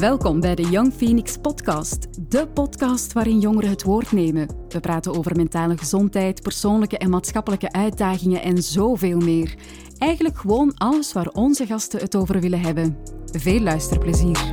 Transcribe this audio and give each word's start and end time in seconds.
Welkom 0.00 0.40
bij 0.40 0.54
de 0.54 0.62
Young 0.62 0.92
Phoenix 0.92 1.36
Podcast, 1.36 2.30
de 2.30 2.48
podcast 2.48 3.12
waarin 3.12 3.38
jongeren 3.38 3.70
het 3.70 3.82
woord 3.82 4.12
nemen. 4.12 4.48
We 4.68 4.80
praten 4.80 5.14
over 5.16 5.36
mentale 5.36 5.76
gezondheid, 5.76 6.42
persoonlijke 6.42 6.98
en 6.98 7.10
maatschappelijke 7.10 7.72
uitdagingen 7.72 8.42
en 8.42 8.62
zoveel 8.62 9.16
meer. 9.18 9.54
Eigenlijk 9.98 10.38
gewoon 10.38 10.74
alles 10.76 11.12
waar 11.12 11.28
onze 11.32 11.66
gasten 11.66 12.00
het 12.00 12.16
over 12.16 12.40
willen 12.40 12.60
hebben. 12.60 12.96
Veel 13.32 13.60
luisterplezier. 13.60 14.52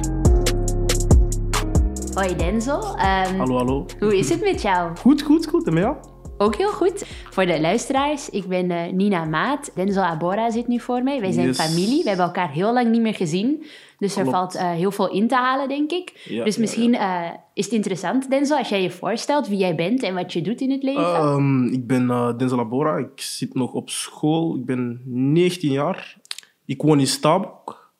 Hoi 2.14 2.36
Denzel. 2.36 2.84
Um, 2.84 3.38
hallo, 3.38 3.56
hallo. 3.56 3.86
Hoe 4.00 4.18
is 4.18 4.30
het 4.30 4.42
met 4.42 4.62
jou? 4.62 4.98
Goed, 4.98 5.22
goed, 5.22 5.48
goed. 5.48 5.68
En 5.68 5.74
met 5.74 5.84
jou? 5.84 5.96
Ook 6.38 6.56
heel 6.56 6.72
goed. 6.72 7.06
Voor 7.30 7.46
de 7.46 7.62
luisteraars, 7.62 8.30
ik 8.30 8.48
ben 8.48 8.72
uh, 8.72 8.92
Nina 8.92 9.26
Maat. 9.26 9.72
Denzel 9.76 10.04
Abora 10.04 10.52
zit 10.52 10.68
nu 10.68 10.80
voor 10.80 11.04
mij. 11.04 11.22
Wij 11.22 11.32
zijn 11.32 11.48
yes. 11.48 11.58
familie. 11.58 12.04
We 12.04 12.08
hebben 12.08 12.26
elkaar 12.26 12.52
heel 12.52 12.74
lang 12.74 12.92
niet 12.92 13.02
meer 13.02 13.16
gezien. 13.16 13.66
Dus 13.98 14.16
er 14.16 14.26
valt 14.26 14.56
uh, 14.56 14.72
heel 14.72 14.92
veel 14.92 15.12
in 15.12 15.28
te 15.28 15.36
halen, 15.36 15.68
denk 15.68 15.92
ik. 15.92 16.26
Ja, 16.30 16.44
dus 16.44 16.58
misschien 16.58 16.92
ja, 16.92 17.24
ja. 17.24 17.32
Uh, 17.32 17.38
is 17.54 17.66
het 17.66 17.74
interessant, 17.74 18.30
Denzel, 18.30 18.58
als 18.58 18.70
jij 18.70 18.82
je 18.82 18.92
voorstelt 18.92 19.48
wie 19.48 19.58
jij 19.58 19.76
bent 19.76 20.04
en 20.04 20.14
wat 20.14 20.34
je 20.34 20.42
doet 20.42 20.62
in 20.62 20.72
het 20.72 20.84
leven. 20.84 21.24
Um, 21.24 21.68
ik 21.68 21.88
ben 21.88 22.04
uh, 22.04 22.38
Denzel 22.38 22.60
Abora. 22.60 22.98
Ik 22.98 23.22
zit 23.22 23.54
nog 23.54 23.74
op 23.74 23.90
school. 23.90 24.56
Ik 24.56 24.66
ben 24.66 25.02
19 25.06 25.72
jaar. 25.72 26.18
Ik 26.66 26.82
woon 26.82 27.00
in 27.00 27.08
Stabok. 27.08 27.92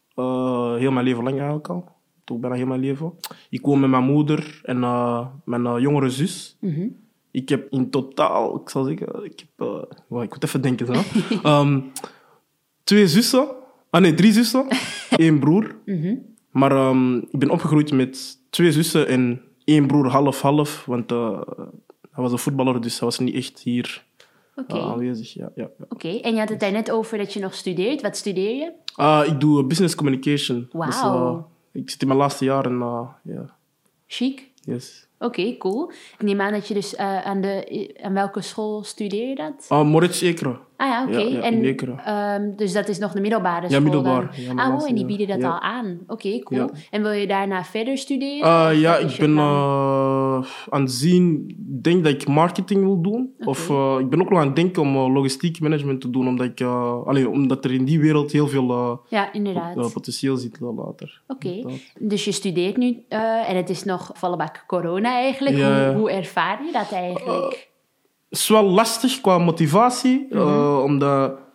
heel 0.78 0.92
mijn 0.92 1.06
leven 1.06 1.24
lang 1.24 1.36
eigenlijk 1.36 1.68
al. 1.68 1.90
Toch 2.24 2.38
bijna 2.38 2.56
heel 2.56 2.66
mijn 2.66 2.82
leven. 2.82 3.14
Ik 3.50 3.66
woon 3.66 3.80
met 3.80 3.90
mijn 3.90 4.04
moeder 4.04 4.62
en 4.64 4.80
mijn 5.44 5.82
jongere 5.82 6.10
zus. 6.10 6.58
Mm 6.60 6.74
-hmm. 6.74 6.96
Ik 7.32 7.50
heb 7.50 7.68
in 7.72 7.90
totaal, 7.90 8.62
ik 8.62 8.70
zal 8.70 8.84
zeggen, 8.84 9.24
ik 9.24 9.40
heb, 9.40 9.86
ik 10.10 10.10
moet 10.10 10.44
even 10.44 10.62
denken. 10.62 10.86
Zo. 10.86 11.02
um, 11.62 11.92
twee 12.84 13.08
zussen, 13.08 13.48
ah 13.90 14.02
nee, 14.02 14.14
drie 14.14 14.32
zussen, 14.32 14.68
één 15.10 15.40
broer. 15.40 15.76
-hmm. 15.86 16.36
Maar 16.52 16.72
um, 16.72 17.18
ik 17.18 17.40
ben 17.40 17.50
opgegroeid 17.50 17.92
met 17.92 18.38
twee 18.50 18.72
zussen 18.72 19.08
en 19.08 19.42
één 19.64 19.88
broer 19.88 20.08
half-half, 20.08 20.86
want 20.86 21.12
uh, 21.12 21.42
hij 22.12 22.24
was 22.24 22.32
een 22.32 22.38
voetballer, 22.38 22.82
dus 22.82 23.00
hij 23.00 23.08
was 23.08 23.20
niet 23.20 23.36
echt 23.36 23.60
hier 23.60 24.06
okay. 24.56 24.80
uh, 24.80 24.86
aanwezig. 24.86 25.34
Ja, 25.34 25.52
ja, 25.56 25.64
ja. 25.78 25.86
Oké, 25.90 25.94
okay. 26.08 26.20
en 26.20 26.34
je 26.34 26.40
had 26.40 26.50
het 26.50 26.60
daar 26.60 26.72
net 26.72 26.92
over 26.92 27.18
dat 27.18 27.34
je 27.34 27.40
nog 27.40 27.54
studeert. 27.54 28.02
Wat 28.02 28.18
studeer 28.18 28.56
je? 28.56 28.72
ik 29.32 29.40
doe 29.40 29.64
business 29.64 29.96
communication. 29.96 30.70
Wauw. 30.72 31.50
Dus, 31.72 31.82
ik 31.82 31.90
zit 31.90 32.02
in 32.02 32.08
mijn 32.08 32.20
laatste 32.20 32.46
jaar 32.46 32.66
en 32.66 32.80
ja. 33.24 33.56
Chic. 34.08 34.52
Yes. 34.68 35.08
Oké, 35.20 35.40
okay, 35.40 35.56
cool. 35.58 35.92
Ik 36.18 36.26
neem 36.26 36.42
aan 36.42 36.52
dat 36.52 36.68
je 36.68 36.74
dus 36.74 36.94
uh, 36.94 37.26
aan, 37.26 37.42
de, 37.42 37.90
aan 38.02 38.14
welke 38.14 38.42
school 38.42 38.84
studeer 38.84 39.30
je 39.30 39.36
dat? 39.36 39.68
Uh, 39.72 39.84
Moritz 39.84 40.22
Ekeren. 40.22 40.60
Ah 40.78 40.88
ja, 40.88 41.04
oké. 41.04 41.12
Okay. 41.12 41.32
Ja, 41.32 41.74
ja, 42.02 42.36
um, 42.36 42.56
dus 42.56 42.74
dat 42.74 42.88
is 42.88 42.98
nog 42.98 43.12
de 43.12 43.22
middelbare 43.22 43.70
school? 43.70 43.78
Ja, 43.78 43.84
middelbaar. 43.84 44.36
Ja, 44.36 44.54
ah, 44.54 44.76
oh, 44.76 44.90
en 44.90 44.96
die 44.96 45.06
bieden 45.06 45.28
dat 45.28 45.44
al 45.44 45.60
aan. 45.60 46.00
Oké, 46.08 46.28
okay, 46.28 46.40
cool. 46.40 46.70
En 46.92 47.02
wil 47.02 47.12
je 47.12 47.28
daarna 47.28 47.64
verder 47.64 47.98
studeren? 47.98 48.72
Uh, 48.72 48.82
ja, 48.82 48.98
ik 48.98 49.16
ben 49.20 49.38
uh, 50.40 50.46
aan 50.70 50.82
het 50.82 50.92
zien... 50.92 51.56
Denk 51.82 52.04
dat 52.04 52.14
ik 52.14 52.28
marketing 52.28 52.84
wil 52.84 53.02
doen. 53.02 53.34
Of 53.40 53.70
uh, 53.70 53.96
ik 54.00 54.10
ben 54.10 54.22
ook 54.22 54.30
nog 54.30 54.40
aan 54.40 54.46
het 54.48 54.56
denken 54.56 54.82
om 54.82 54.98
logistiek 54.98 55.60
management 55.60 56.02
te 56.02 56.10
doen. 56.10 56.28
Omdat, 56.28 56.46
ik, 56.46 56.62
allee, 56.62 57.30
omdat 57.30 57.66
er 57.66 57.72
in 57.72 57.86
die 57.86 58.00
wereld 58.00 58.32
heel 58.32 58.48
veel 58.48 59.02
ja, 59.10 59.34
inderdaad. 59.34 59.94
potentieel 59.94 60.38
zit 60.38 60.60
later. 60.60 61.22
Oké. 61.28 61.64
Dus 62.00 62.26
je 62.26 62.32
studeert 62.32 62.78
nu 62.78 63.04
en 63.08 63.56
het 63.56 63.70
is 63.70 63.84
nog 63.84 64.12
volle 64.14 64.38
bak 64.38 64.64
corona 64.68 65.14
eigenlijk. 65.14 65.56
Hoe, 65.56 65.94
hoe 65.98 66.12
ervaar 66.12 66.66
je 66.66 66.72
dat 66.72 66.92
eigenlijk? 66.92 67.70
Het 68.30 68.40
is 68.40 68.48
wel 68.48 68.64
lastig 68.64 69.22
qua 69.22 69.38
motivatie, 69.38 70.28
mm 70.30 70.40
-hmm. 70.40 70.78
omdat 70.78 71.46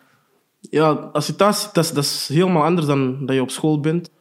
ja, 0.69 0.89
als 1.13 1.27
je 1.27 1.35
thuis 1.35 1.61
zit, 1.61 1.73
dat 1.73 1.83
is, 1.83 1.91
dat 1.91 2.03
is 2.03 2.27
helemaal 2.33 2.63
anders 2.63 2.87
dan 2.87 3.25
dat 3.25 3.35
je 3.35 3.41
op 3.41 3.49
school 3.49 3.79
bent. 3.79 4.11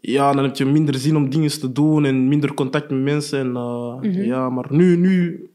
Ja, 0.00 0.32
dan 0.32 0.44
heb 0.44 0.56
je 0.56 0.64
minder 0.64 0.94
zin 0.94 1.16
om 1.16 1.30
dingen 1.30 1.60
te 1.60 1.72
doen 1.72 2.04
en 2.04 2.28
minder 2.28 2.54
contact 2.54 2.90
met 2.90 3.00
mensen. 3.00 3.38
En, 3.38 3.48
uh, 3.48 3.94
mm 3.94 4.00
-hmm. 4.00 4.22
ja, 4.22 4.50
maar 4.50 4.66
nu, 4.70 4.96
nu 4.96 5.46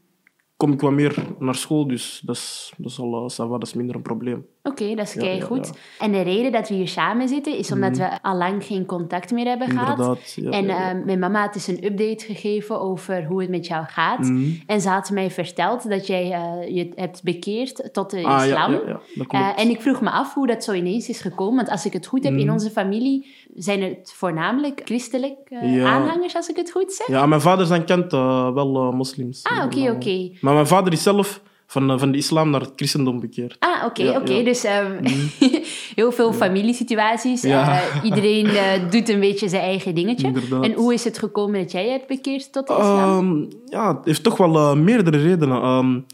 kom 0.56 0.72
ik 0.72 0.80
wat 0.80 0.92
meer 0.92 1.26
naar 1.38 1.54
school, 1.54 1.86
dus 1.86 2.22
dat 2.24 2.36
is, 2.36 2.72
dat 2.76 2.90
is, 2.90 2.98
al, 2.98 3.30
uh, 3.40 3.50
dat 3.50 3.62
is 3.62 3.74
minder 3.74 3.96
een 3.96 4.02
probleem. 4.02 4.46
Oké, 4.66 4.82
okay, 4.82 4.94
dat 4.94 5.06
is 5.06 5.14
kei 5.14 5.40
goed. 5.40 5.66
Ja, 5.66 5.72
ja. 5.74 6.04
En 6.04 6.12
de 6.12 6.20
reden 6.20 6.52
dat 6.52 6.68
we 6.68 6.74
hier 6.74 6.88
samen 6.88 7.28
zitten 7.28 7.56
is 7.56 7.72
omdat 7.72 7.92
mm. 7.92 7.98
we 7.98 8.22
al 8.22 8.36
lang 8.36 8.64
geen 8.64 8.86
contact 8.86 9.30
meer 9.30 9.46
hebben 9.46 9.70
gehad. 9.70 10.18
en 10.50 10.64
uh, 10.64 11.04
mijn 11.04 11.18
mama 11.18 11.40
had 11.40 11.52
dus 11.52 11.66
een 11.66 11.84
update 11.84 12.24
gegeven 12.24 12.80
over 12.80 13.24
hoe 13.24 13.40
het 13.40 13.50
met 13.50 13.66
jou 13.66 13.84
gaat. 13.86 14.18
Mm. 14.18 14.60
En 14.66 14.80
ze 14.80 14.88
had 14.88 15.10
mij 15.10 15.30
verteld 15.30 15.88
dat 15.88 16.06
jij 16.06 16.24
uh, 16.24 16.76
je 16.76 16.92
hebt 16.94 17.22
bekeerd 17.22 17.88
tot 17.92 18.10
de 18.10 18.24
ah, 18.24 18.44
islam. 18.44 18.72
Uh, 18.72 19.58
en 19.58 19.70
ik 19.70 19.80
vroeg 19.80 20.00
me 20.00 20.10
af 20.10 20.34
hoe 20.34 20.46
dat 20.46 20.64
zo 20.64 20.72
ineens 20.72 21.08
is 21.08 21.20
gekomen. 21.20 21.56
Want 21.56 21.70
als 21.70 21.86
ik 21.86 21.92
het 21.92 22.06
goed 22.06 22.24
heb, 22.24 22.32
mm. 22.32 22.38
in 22.38 22.50
onze 22.50 22.70
familie 22.70 23.26
zijn 23.54 23.82
het 23.82 24.12
voornamelijk 24.16 24.80
christelijk 24.84 25.38
aanhangers, 25.84 26.34
als 26.34 26.48
ik 26.48 26.56
het 26.56 26.70
goed 26.70 26.92
zeg. 26.92 27.06
Ja, 27.06 27.26
mijn 27.26 27.40
vader 27.40 27.66
zijn 27.66 27.84
kent 27.84 28.12
wel 28.12 28.92
moslims. 28.92 29.42
Ah, 29.42 29.64
oké, 29.64 29.80
oké. 29.80 29.90
Okay. 29.90 30.38
Maar 30.40 30.54
mijn 30.54 30.66
vader 30.66 30.92
is 30.92 31.02
zelf 31.02 31.40
van, 31.66 31.98
van 31.98 32.12
de 32.12 32.18
islam 32.18 32.50
naar 32.50 32.60
het 32.60 32.72
christendom 32.76 33.20
bekeerd. 33.20 33.56
Ah, 33.58 33.70
oké, 33.76 33.84
okay, 33.84 34.06
ja, 34.06 34.10
oké. 34.10 34.20
Okay. 34.20 34.36
Ja. 34.36 34.44
Dus 34.44 34.64
um, 34.64 34.98
mm. 35.00 35.30
heel 36.00 36.12
veel 36.12 36.32
familiesituaties. 36.32 37.42
Ja. 37.42 37.72
Uh, 37.72 38.04
iedereen 38.04 38.46
uh, 38.46 38.90
doet 38.90 39.08
een 39.08 39.20
beetje 39.20 39.48
zijn 39.48 39.62
eigen 39.62 39.94
dingetje. 39.94 40.26
Inderdaad. 40.26 40.64
En 40.64 40.72
hoe 40.72 40.94
is 40.94 41.04
het 41.04 41.18
gekomen 41.18 41.60
dat 41.60 41.72
jij 41.72 41.88
hebt 41.88 42.06
bekeerd 42.06 42.52
tot 42.52 42.66
de 42.66 42.72
islam? 42.72 43.18
Um, 43.18 43.48
ja, 43.66 43.96
het 43.96 44.04
heeft 44.04 44.22
toch 44.22 44.36
wel 44.36 44.56
uh, 44.56 44.74
meerdere 44.74 45.18
redenen. 45.18 45.64
Um, 45.64 46.06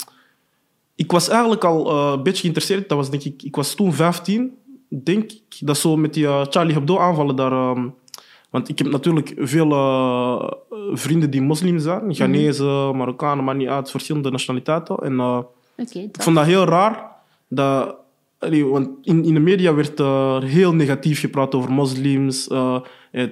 ik 0.94 1.12
was 1.12 1.28
eigenlijk 1.28 1.64
al 1.64 2.12
een 2.12 2.22
beetje 2.22 2.40
geïnteresseerd. 2.40 2.88
Dat 2.88 2.98
was, 2.98 3.10
denk 3.10 3.22
ik, 3.22 3.42
ik 3.42 3.56
was 3.56 3.74
toen 3.74 3.92
15, 3.92 4.54
denk 4.88 5.32
ik. 5.32 5.56
Dat 5.58 5.78
zo 5.78 5.96
met 5.96 6.14
die 6.14 6.26
Charlie 6.26 6.74
Hebdo 6.74 6.98
aanvallen 6.98 7.36
daar... 7.36 7.76
Want 8.50 8.68
ik 8.68 8.78
heb 8.78 8.90
natuurlijk 8.90 9.32
veel 9.36 9.68
vrienden 10.92 11.30
die 11.30 11.42
moslim 11.42 11.78
zijn. 11.78 12.14
Ghanese, 12.14 12.62
mm. 12.62 12.96
Marokkanen, 12.96 13.44
maar 13.44 13.56
niet 13.56 13.68
uit, 13.68 13.90
verschillende 13.90 14.30
nationaliteiten. 14.30 14.96
En 14.96 15.12
uh, 15.12 15.38
okay, 15.76 16.02
ik 16.02 16.22
vond 16.22 16.36
dat 16.36 16.46
heel 16.46 16.64
raar. 16.64 17.06
Dat, 17.48 17.96
want 18.70 18.88
in, 19.02 19.24
in 19.24 19.34
de 19.34 19.40
media 19.40 19.74
werd 19.74 20.00
uh, 20.00 20.42
heel 20.42 20.74
negatief 20.74 21.20
gepraat 21.20 21.54
over 21.54 21.72
moslims. 21.72 22.48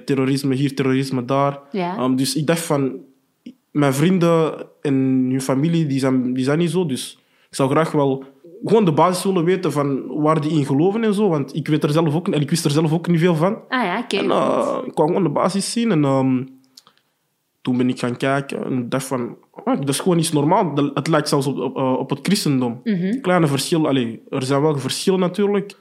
terrorisme 0.05 0.55
hier, 0.55 0.75
terrorisme 0.75 1.25
daar. 1.25 1.59
Ja. 1.71 2.03
Um, 2.03 2.15
dus 2.15 2.35
ik 2.35 2.47
dacht 2.47 2.61
van... 2.61 3.07
Mijn 3.71 3.93
vrienden 3.93 4.65
en 4.81 4.93
hun 5.29 5.41
familie, 5.41 5.85
die 5.85 5.99
zijn, 5.99 6.33
die 6.33 6.43
zijn 6.43 6.57
niet 6.57 6.69
zo. 6.69 6.85
Dus 6.85 7.19
ik 7.49 7.55
zou 7.55 7.69
graag 7.69 7.91
wel 7.91 8.23
gewoon 8.63 8.85
de 8.85 8.91
basis 8.91 9.23
willen 9.23 9.43
weten 9.43 9.71
van 9.71 10.21
waar 10.21 10.41
die 10.41 10.51
in 10.51 10.65
geloven 10.65 11.03
en 11.03 11.13
zo. 11.13 11.29
Want 11.29 11.55
ik, 11.55 11.67
weet 11.67 11.83
er 11.83 11.89
zelf 11.89 12.15
ook, 12.15 12.27
en 12.27 12.41
ik 12.41 12.49
wist 12.49 12.65
er 12.65 12.71
zelf 12.71 12.93
ook 12.93 13.07
niet 13.07 13.19
veel 13.19 13.35
van. 13.35 13.57
Ah 13.67 13.83
ja, 13.83 13.99
oké. 13.99 14.17
En 14.17 14.25
uh, 14.25 14.77
ik 14.85 14.93
kwam 14.93 15.07
gewoon 15.07 15.23
de 15.23 15.29
basis 15.29 15.71
zien. 15.71 15.91
En 15.91 16.03
um, 16.03 16.58
toen 17.61 17.77
ben 17.77 17.89
ik 17.89 17.99
gaan 17.99 18.17
kijken 18.17 18.65
en 18.65 18.89
dacht 18.89 19.05
van... 19.05 19.37
Oh, 19.51 19.75
dat 19.79 19.89
is 19.89 19.99
gewoon 19.99 20.17
iets 20.19 20.31
normaal. 20.31 20.91
Het 20.93 21.07
lijkt 21.07 21.29
zelfs 21.29 21.47
op, 21.47 21.57
op, 21.57 21.77
op 21.77 22.09
het 22.09 22.19
christendom. 22.21 22.81
Mm 22.83 22.95
-hmm. 22.95 23.21
Kleine 23.21 23.47
verschillen. 23.47 23.89
Allee, 23.89 24.21
er 24.29 24.43
zijn 24.43 24.61
wel 24.61 24.77
verschillen 24.77 25.19
natuurlijk. 25.19 25.77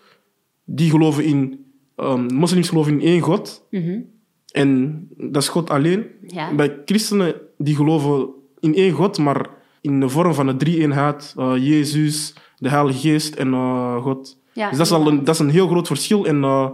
Die 0.65 0.91
geloven 0.91 1.25
in... 1.25 1.67
Um, 1.97 2.35
moslims 2.35 2.69
geloven 2.69 2.93
in 2.93 3.07
één 3.07 3.21
God. 3.21 3.67
Mm 3.71 3.83
-hmm. 3.83 4.05
En 4.53 5.09
dat 5.17 5.43
is 5.43 5.49
God 5.49 5.71
alleen. 5.71 6.07
Ja. 6.27 6.55
Bij 6.55 6.83
christenen, 6.85 7.35
die 7.57 7.75
geloven 7.75 8.29
in 8.61 8.75
één 8.75 8.93
God, 8.93 9.19
maar 9.19 9.47
in 9.81 10.01
de 10.01 10.09
vorm 10.09 10.35
van 10.35 10.49
een 10.49 10.59
drie-eenheid. 10.59 11.35
Uh, 11.39 11.53
Jezus 11.57 12.35
de 12.57 12.69
Heilige 12.69 12.99
Geest 12.99 13.35
en 13.35 13.49
uh, 13.49 14.03
God. 14.03 14.39
Ja, 14.53 14.69
dus 14.69 14.79
dat 14.79 14.87
is, 14.87 14.93
al 14.93 15.09
een, 15.09 15.25
dat 15.25 15.35
is 15.35 15.41
een 15.41 15.51
heel 15.51 15.69
groot 15.69 15.87
verschil. 15.87 16.27
En 16.27 16.37
uh, 16.37 16.71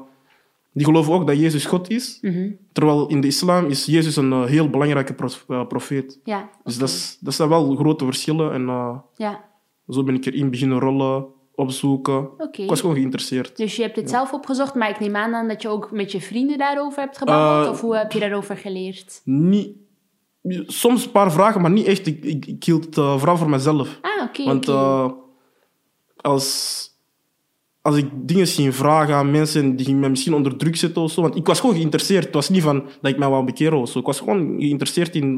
die 0.74 0.84
geloven 0.84 1.12
ook 1.12 1.26
dat 1.26 1.38
Jezus 1.38 1.64
God 1.64 1.90
is. 1.90 2.18
Mm 2.20 2.32
-hmm. 2.32 2.58
Terwijl 2.72 3.08
in 3.08 3.20
de 3.20 3.26
islam 3.26 3.66
is 3.66 3.86
Jezus 3.86 4.16
een 4.16 4.30
uh, 4.30 4.44
heel 4.44 4.70
belangrijke 4.70 5.14
prof, 5.14 5.46
profeet. 5.68 6.20
Ja, 6.24 6.50
dus 6.64 6.78
dat, 6.78 6.88
is, 6.88 7.18
dat 7.20 7.34
zijn 7.34 7.48
wel 7.48 7.76
grote 7.76 8.04
verschillen. 8.04 8.52
En 8.52 8.66
ja. 9.16 9.44
zo 9.88 10.02
ben 10.02 10.14
ik 10.14 10.26
erin 10.26 10.50
beginnen 10.50 10.78
rollen, 10.78 11.26
opzoeken. 11.54 12.30
Okay. 12.32 12.64
Ik 12.64 12.68
was 12.68 12.80
gewoon 12.80 12.96
geïnteresseerd. 12.96 13.56
Dus 13.56 13.76
je 13.76 13.82
hebt 13.82 13.96
het 13.96 14.10
ja. 14.10 14.16
zelf 14.16 14.32
opgezocht, 14.32 14.74
maar 14.74 14.90
ik 14.90 15.00
neem 15.00 15.16
aan 15.16 15.30
dan 15.30 15.48
dat 15.48 15.62
je 15.62 15.68
ook 15.68 15.90
met 15.90 16.12
je 16.12 16.20
vrienden 16.20 16.58
daarover 16.58 17.00
hebt 17.00 17.18
gebabbeld? 17.18 17.68
of 17.68 17.80
hoe 17.80 17.96
heb 17.96 18.12
je 18.12 18.20
daarover 18.20 18.56
geleerd? 18.56 19.20
Niet... 19.24 19.76
Soms 20.66 21.04
een 21.04 21.10
paar 21.10 21.32
vragen, 21.32 21.60
maar 21.60 21.70
niet 21.70 21.86
echt. 21.86 22.06
Ik, 22.06 22.24
ik, 22.24 22.46
ik 22.46 22.64
hield 22.64 22.84
het 22.84 22.94
vooral 22.94 23.36
voor 23.36 23.50
mezelf. 23.50 23.98
Ah, 24.00 24.10
oké. 24.22 24.40
Okay, 24.40 24.46
Want 24.46 24.68
okay 24.68 25.22
als, 26.24 26.88
als 27.84 27.96
ik 27.96 28.08
dingen 28.12 28.46
ging 28.46 28.74
vragen 28.74 29.14
aan 29.14 29.30
mensen 29.30 29.76
die 29.76 29.94
me 29.94 30.08
misschien 30.08 30.34
onder 30.34 30.56
druk 30.56 30.76
zetten 30.76 31.02
of 31.02 31.10
zo. 31.10 31.22
Want 31.22 31.36
ik 31.36 31.46
was 31.46 31.60
gewoon 31.60 31.74
geïnteresseerd. 31.74 32.24
Het 32.24 32.34
was 32.34 32.48
niet 32.48 32.62
van 32.62 32.84
dat 33.00 33.10
ik 33.10 33.18
mij 33.18 33.28
wou 33.28 33.44
bekeren 33.44 33.78
of 33.78 33.88
zo. 33.88 33.98
Ik 33.98 34.06
was 34.06 34.18
gewoon 34.18 34.54
geïnteresseerd 34.58 35.14
in 35.14 35.36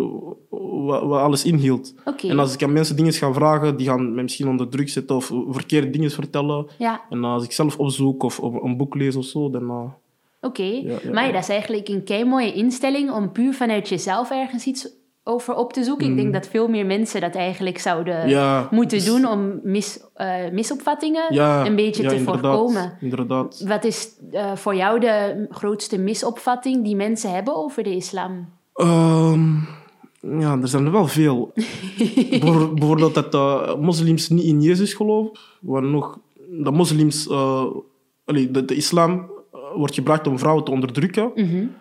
wat, 0.51 1.03
wat 1.03 1.21
alles 1.21 1.45
inhield. 1.45 1.95
Okay. 2.05 2.31
En 2.31 2.39
als 2.39 2.55
ik 2.55 2.63
aan 2.63 2.73
mensen 2.73 2.97
dingen 2.97 3.13
ga 3.13 3.33
vragen, 3.33 3.77
die 3.77 3.87
gaan 3.87 4.15
me 4.15 4.23
misschien 4.23 4.49
onder 4.49 4.69
druk 4.69 4.89
zetten 4.89 5.17
of 5.17 5.33
verkeerde 5.49 5.91
dingen 5.91 6.11
vertellen. 6.11 6.67
Ja. 6.79 7.01
En 7.11 7.25
als 7.25 7.45
ik 7.45 7.53
zelf 7.53 7.79
opzoek 7.79 8.23
of 8.23 8.39
een 8.39 8.77
boek 8.77 8.95
lees 8.95 9.17
of 9.17 9.25
zo, 9.25 9.51
dan... 9.51 9.63
Uh, 9.63 9.71
Oké, 9.79 9.93
okay. 10.41 10.83
ja, 10.83 10.99
ja, 11.03 11.13
maar 11.13 11.33
dat 11.33 11.43
is 11.43 11.49
eigenlijk 11.49 11.89
een 11.89 12.05
kei 12.05 12.25
mooie 12.25 12.53
instelling 12.53 13.11
om 13.11 13.33
puur 13.33 13.55
vanuit 13.55 13.89
jezelf 13.89 14.31
ergens 14.31 14.67
iets 14.67 14.89
over 15.29 15.55
op 15.55 15.73
te 15.73 15.85
zoeken. 15.85 16.07
Ik 16.07 16.17
denk 16.17 16.33
dat 16.33 16.49
veel 16.49 16.69
meer 16.69 16.87
mensen 16.87 17.21
dat 17.21 17.35
eigenlijk 17.35 17.79
zouden 17.79 18.69
moeten 18.71 19.05
doen 19.05 19.27
om 19.27 19.61
mis, 19.63 20.01
uh, 20.17 20.51
misopvattingen 20.53 21.37
een 21.67 21.77
beetje 21.77 22.07
te 22.07 22.21
voorkomen. 22.21 22.97
Inderdaad. 23.01 23.65
Wat 23.67 23.85
is 23.85 24.09
uh, 24.33 24.57
voor 24.57 24.75
jou 24.75 25.01
de 25.01 25.47
grootste 25.51 25.99
misopvatting 25.99 26.85
die 26.85 26.97
mensen 26.97 27.31
hebben 27.31 27.57
over 27.57 27.83
de 27.83 27.95
islam? 27.95 28.49
Um, 28.75 29.69
ja, 30.21 30.59
er 30.61 30.69
zijn 30.69 30.85
er 30.85 30.93
wel 30.93 31.07
veel. 31.07 31.53
Bijvoorbeeld 32.75 33.15
dat 33.15 33.35
uh, 33.35 33.75
moslims 33.75 34.29
niet 34.29 34.45
in 34.45 34.61
Jezus 34.61 34.95
geloven. 34.95 35.39
Waar 35.61 35.83
nog, 35.83 36.19
dat 36.51 36.73
moslims, 36.73 37.31
allee, 38.25 38.51
de, 38.51 38.65
de, 38.65 38.75
islam 38.75 39.31
wordt 39.75 39.95
gebruikt 39.95 40.27
om 40.27 40.39
vrouwen 40.39 40.65
te 40.65 40.71
onderdrukken. 40.71 41.31
Mm 41.35 41.75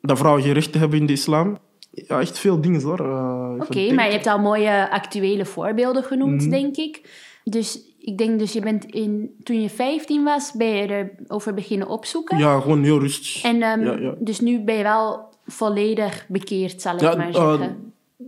Dat 0.00 0.18
vrouwen 0.18 0.42
geen 0.42 0.52
rechten 0.52 0.80
hebben 0.80 0.98
in 0.98 1.06
de 1.06 1.12
islam. 1.12 1.58
Ja, 1.90 2.20
echt 2.20 2.38
veel 2.38 2.60
dingen 2.60 2.82
hoor. 2.82 3.00
Uh, 3.00 3.52
Oké, 3.58 3.92
maar 3.92 4.06
je 4.06 4.12
hebt 4.12 4.26
al 4.26 4.38
mooie 4.38 4.90
actuele 4.90 5.44
voorbeelden 5.44 6.02
genoemd, 6.02 6.40
mhm. 6.40 6.50
denk 6.50 6.76
ik. 6.76 7.10
Dus 7.44 7.90
ik 7.98 8.18
denk 8.18 8.38
dus 8.38 8.52
je 8.52 8.60
bent 8.60 8.84
in, 8.84 9.34
toen 9.42 9.60
je 9.60 9.68
15 9.68 10.24
was, 10.24 10.52
ben 10.52 10.68
je 10.68 11.10
erover 11.26 11.54
beginnen 11.54 11.88
opzoeken. 11.88 12.38
Ja, 12.38 12.60
gewoon 12.60 12.82
heel 12.82 12.98
rustig. 12.98 13.42
En 13.42 13.62
um, 13.62 14.14
dus 14.18 14.40
nu 14.40 14.60
ben 14.60 14.74
je 14.74 14.82
wel 14.82 15.28
volledig 15.46 16.26
bekeerd, 16.28 16.82
zal 16.82 16.94
ik 16.94 17.00
maar 17.00 17.28
eh, 17.28 17.34
zeggen. 17.34 17.92
Uh, 18.18 18.26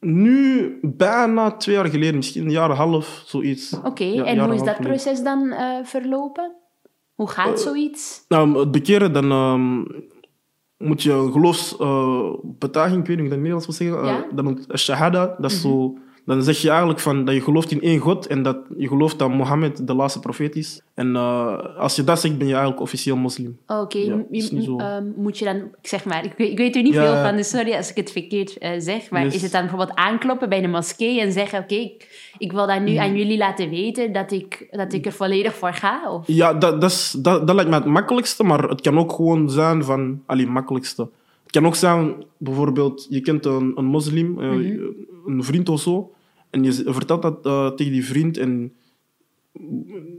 nu, 0.00 0.78
bijna 0.82 1.50
twee 1.56 1.74
jaar 1.74 1.88
geleden, 1.88 2.16
misschien 2.16 2.44
een 2.44 2.50
jaar 2.50 2.70
en 2.70 2.76
half, 2.76 3.22
zoiets. 3.26 3.76
Oké, 3.84 4.22
en 4.22 4.38
hoe 4.38 4.54
is 4.54 4.62
dat 4.62 4.80
proces 4.80 5.22
dan 5.22 5.46
uh, 5.46 5.76
verlopen? 5.82 6.52
Hoe 7.14 7.28
gaat 7.28 7.60
zoiets? 7.60 8.24
Nou, 8.28 8.58
het 8.58 8.70
bekeren, 8.70 9.12
dan 9.12 9.32
um, 9.32 9.86
moet 10.82 11.02
je 11.02 11.28
geloofsbetuiging, 11.32 12.96
uh, 12.96 13.02
ik 13.02 13.06
weet 13.06 13.16
niet 13.16 13.16
hoe 13.16 13.24
ik 13.24 13.28
dat 13.28 13.32
in 13.32 13.42
Nederlands 13.42 13.66
wil 13.66 13.74
zeggen, 13.74 14.04
ja? 14.04 14.18
uh, 14.18 14.36
dan 14.36 14.58
shahada, 14.74 15.34
dat 15.38 15.50
is 15.50 15.64
mm 15.64 15.70
-hmm. 15.70 15.80
zo 15.80 15.98
dan 16.24 16.42
zeg 16.42 16.58
je 16.58 16.68
eigenlijk 16.68 17.00
van 17.00 17.24
dat 17.24 17.34
je 17.34 17.40
gelooft 17.40 17.70
in 17.70 17.80
één 17.80 17.98
God 17.98 18.26
en 18.26 18.42
dat 18.42 18.58
je 18.76 18.88
gelooft 18.88 19.18
dat 19.18 19.30
Mohammed 19.30 19.86
de 19.86 19.94
laatste 19.94 20.20
profeet 20.20 20.56
is. 20.56 20.82
En 20.94 21.08
uh, 21.08 21.76
als 21.78 21.96
je 21.96 22.04
dat 22.04 22.20
zegt, 22.20 22.38
ben 22.38 22.46
je 22.46 22.52
eigenlijk 22.52 22.82
officieel 22.82 23.16
moslim. 23.16 23.58
Oké, 23.66 23.80
okay. 23.80 24.24
ja, 24.30 24.96
um, 24.96 25.12
moet 25.16 25.38
je 25.38 25.44
dan, 25.44 25.56
ik 25.56 25.88
zeg 25.88 26.04
maar, 26.04 26.24
ik, 26.24 26.32
ik 26.36 26.58
weet 26.58 26.76
er 26.76 26.82
niet 26.82 26.94
ja. 26.94 27.02
veel 27.02 27.22
van, 27.22 27.36
dus 27.36 27.48
sorry 27.48 27.74
als 27.74 27.90
ik 27.90 27.96
het 27.96 28.12
verkeerd 28.12 28.56
uh, 28.62 28.70
zeg, 28.78 29.10
maar 29.10 29.24
yes. 29.24 29.34
is 29.34 29.42
het 29.42 29.52
dan 29.52 29.60
bijvoorbeeld 29.60 29.98
aankloppen 29.98 30.48
bij 30.48 30.60
de 30.60 30.68
moskee 30.68 31.20
en 31.20 31.32
zeggen: 31.32 31.58
Oké, 31.58 31.72
okay, 31.72 31.84
ik, 31.84 32.34
ik, 32.38 32.52
wil 32.52 32.66
dat 32.66 32.80
nu 32.80 32.92
mm. 32.92 32.98
aan 32.98 33.16
jullie 33.16 33.38
laten 33.38 33.70
weten 33.70 34.12
dat 34.12 34.32
ik, 34.32 34.66
dat 34.70 34.92
ik 34.92 35.06
er 35.06 35.12
volledig 35.12 35.54
voor 35.54 35.72
ga? 35.72 36.10
Of? 36.10 36.26
Ja, 36.26 36.54
dat, 36.54 36.80
dat, 36.80 36.90
is, 36.90 37.14
dat, 37.18 37.46
dat 37.46 37.54
lijkt 37.54 37.70
me 37.70 37.76
het 37.76 37.84
makkelijkste, 37.84 38.44
maar 38.44 38.62
het 38.62 38.80
kan 38.80 38.98
ook 38.98 39.12
gewoon 39.12 39.50
zijn 39.50 39.84
van, 39.84 40.22
allee, 40.26 40.46
makkelijkste. 40.46 41.08
Kan 41.52 41.66
ook 41.66 41.74
zijn, 41.74 42.24
bijvoorbeeld, 42.38 43.06
je 43.10 43.20
kent 43.20 43.46
een, 43.46 43.72
een 43.74 43.84
moslim, 43.84 44.26
mm 44.26 44.38
-hmm. 44.38 44.94
een 45.26 45.44
vriend 45.44 45.68
of 45.68 45.80
zo. 45.80 46.12
En 46.50 46.64
je 46.64 46.72
vertelt 46.72 47.22
dat 47.22 47.46
uh, 47.46 47.68
tegen 47.68 47.92
die 47.92 48.04
vriend 48.04 48.38
en 48.38 48.72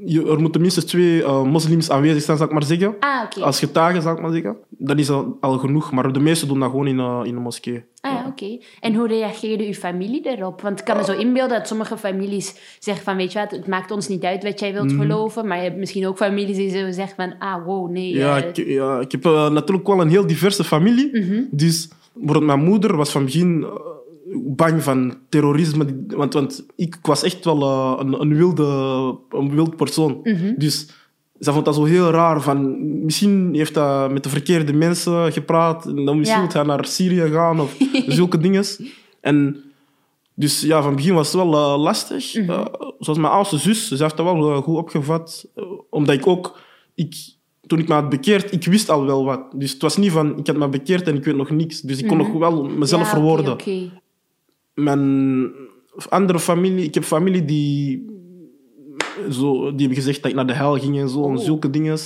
je, 0.06 0.26
er 0.28 0.42
moeten 0.42 0.62
minstens 0.62 0.86
twee 0.86 1.20
uh, 1.20 1.44
moslims 1.44 1.90
aanwezig 1.90 2.22
zijn, 2.22 2.38
zal 2.38 2.46
ik 2.46 2.54
maar 2.54 2.64
zeggen. 2.64 2.96
Ah, 3.00 3.24
okay. 3.26 3.44
Als 3.44 3.60
getuigen, 3.60 4.02
zal 4.02 4.16
ik 4.16 4.22
maar 4.22 4.32
zeggen. 4.32 4.58
Dat 4.70 5.00
is 5.00 5.10
al, 5.10 5.38
al 5.40 5.58
genoeg, 5.58 5.92
maar 5.92 6.14
de 6.14 6.20
meesten 6.20 6.48
doen 6.48 6.60
dat 6.60 6.70
gewoon 6.70 6.88
in, 6.88 6.98
uh, 6.98 7.22
in 7.24 7.34
de 7.34 7.40
moskee. 7.40 7.84
Ah, 8.02 8.12
ja. 8.12 8.26
oké. 8.28 8.58
En 8.80 8.96
hoe 8.96 9.08
reageerde 9.08 9.66
uw 9.66 9.74
familie 9.74 10.22
daarop? 10.22 10.62
Want 10.62 10.80
ik 10.80 10.86
kan 10.86 10.98
me 10.98 11.04
zo 11.04 11.18
inbeelden 11.18 11.58
dat 11.58 11.68
sommige 11.68 11.98
families 11.98 12.78
zeggen 12.80 13.04
van, 13.04 13.16
weet 13.16 13.32
je 13.32 13.40
wat, 13.40 13.52
het 13.52 13.68
maakt 13.68 13.92
ons 13.92 14.08
niet 14.08 14.24
uit 14.24 14.44
wat 14.44 14.60
jij 14.60 14.74
wilt 14.74 14.92
mm. 14.92 15.00
geloven, 15.00 15.48
maar 15.48 15.58
je 15.58 15.64
hebt 15.64 15.78
misschien 15.78 16.08
ook 16.08 16.18
families 16.18 16.58
die 16.58 16.70
zo 16.70 16.92
zeggen 16.92 17.16
van, 17.16 17.36
ah, 17.40 17.66
wow, 17.66 17.90
nee. 17.90 18.14
Ja, 18.16 18.38
ik, 18.38 18.56
ja, 18.56 19.00
ik 19.00 19.12
heb 19.12 19.24
natuurlijk 19.24 19.88
wel 19.88 20.02
een 20.02 20.10
heel 20.10 20.28
diverse 20.28 20.64
familie. 20.64 21.10
Mm 21.14 21.30
-hmm. 21.30 21.48
Dus 21.52 21.90
bijvoorbeeld 22.14 22.46
mijn 22.46 22.70
moeder 22.70 22.96
was 22.96 23.12
van 23.12 23.26
begin 23.26 23.66
bang 24.36 24.84
van 24.84 25.18
terrorisme. 25.30 26.06
Want, 26.08 26.34
want 26.34 26.66
ik 26.76 26.98
was 27.02 27.24
echt 27.24 27.46
wel 27.46 27.62
uh, 27.62 27.96
een, 28.00 28.22
een, 28.22 28.36
wilde, 28.36 28.66
een 29.30 29.56
wild 29.56 29.76
persoon. 29.76 30.20
Mm 30.24 30.36
-hmm. 30.36 30.54
Dus 30.58 30.88
ze 31.40 31.52
vond 31.52 31.66
dat 31.66 31.76
zo 31.76 31.84
heel 31.84 32.10
raar. 32.10 32.42
Van, 32.42 32.78
misschien 33.06 33.54
heeft 33.54 33.76
hij 33.76 34.10
met 34.10 34.24
de 34.24 34.30
verkeerde 34.30 34.74
mensen 34.74 35.32
gepraat. 35.32 35.86
En 35.86 36.06
dan 36.06 36.18
misschien 36.18 36.40
ja. 36.40 36.44
moet 36.44 36.54
hij 36.54 36.64
naar 36.64 36.86
Syrië 36.86 37.32
gaan 37.32 37.60
of 37.60 37.78
zulke 38.08 38.38
dingen. 38.38 38.64
En 39.22 39.64
dus 40.34 40.62
ja, 40.62 40.78
van 40.78 40.88
het 40.88 40.96
begin 40.96 41.14
was 41.14 41.34
het 41.34 41.36
wel 41.36 41.54
uh, 41.54 41.82
lastig. 41.82 42.36
Mm 42.36 42.48
-hmm. 42.48 42.60
uh, 42.60 42.66
zoals 43.00 43.20
mijn 43.20 43.34
oudste 43.34 43.58
zus, 43.58 43.88
ze 43.88 44.04
heeft 44.04 44.18
dat 44.18 44.26
wel 44.26 44.62
goed 44.62 44.78
opgevat. 44.78 45.48
omdat 45.90 46.16
ik 46.16 46.28
ook... 46.28 46.60
Ik, 46.96 47.16
toen 47.68 47.80
ik 47.80 47.88
me 47.88 47.94
had 47.94 48.10
bekeerd, 48.10 48.52
ik 48.52 48.64
wist 48.64 48.90
al 48.90 49.06
wel 49.06 49.26
wat. 49.26 49.42
Dus 49.56 49.72
het 49.72 49.82
was 49.82 49.98
niet 49.98 50.12
van, 50.12 50.38
ik 50.38 50.48
had 50.48 50.56
me 50.56 50.70
bekeerd 50.70 51.08
en 51.08 51.16
ik 51.16 51.24
weet 51.24 51.36
nog 51.36 51.50
niks. 51.50 51.82
Dus 51.82 52.00
ik 52.00 52.08
kon 52.08 52.18
mm 52.18 52.24
-hmm. 52.24 52.32
nog 52.32 52.52
wel 52.52 52.64
mezelf 52.64 53.02
ja, 53.02 53.08
verwoorden. 53.10 53.54
Okay, 53.54 53.74
okay 53.74 54.03
mijn 54.74 55.52
andere 56.10 56.40
familie, 56.40 56.86
ik 56.86 56.94
heb 56.94 57.04
familie 57.04 57.46
die, 57.46 58.06
zo, 59.30 59.54
die 59.62 59.80
hebben 59.80 59.96
gezegd 59.96 60.22
dat 60.22 60.32
ik 60.32 60.38
naar 60.38 60.48
de 60.48 60.54
hel 60.54 60.80
ging 60.80 61.00
en 61.00 61.10
zo, 61.10 61.20
oh. 61.20 61.32
en 61.32 61.40
zulke 61.40 61.70
dingen. 61.70 61.98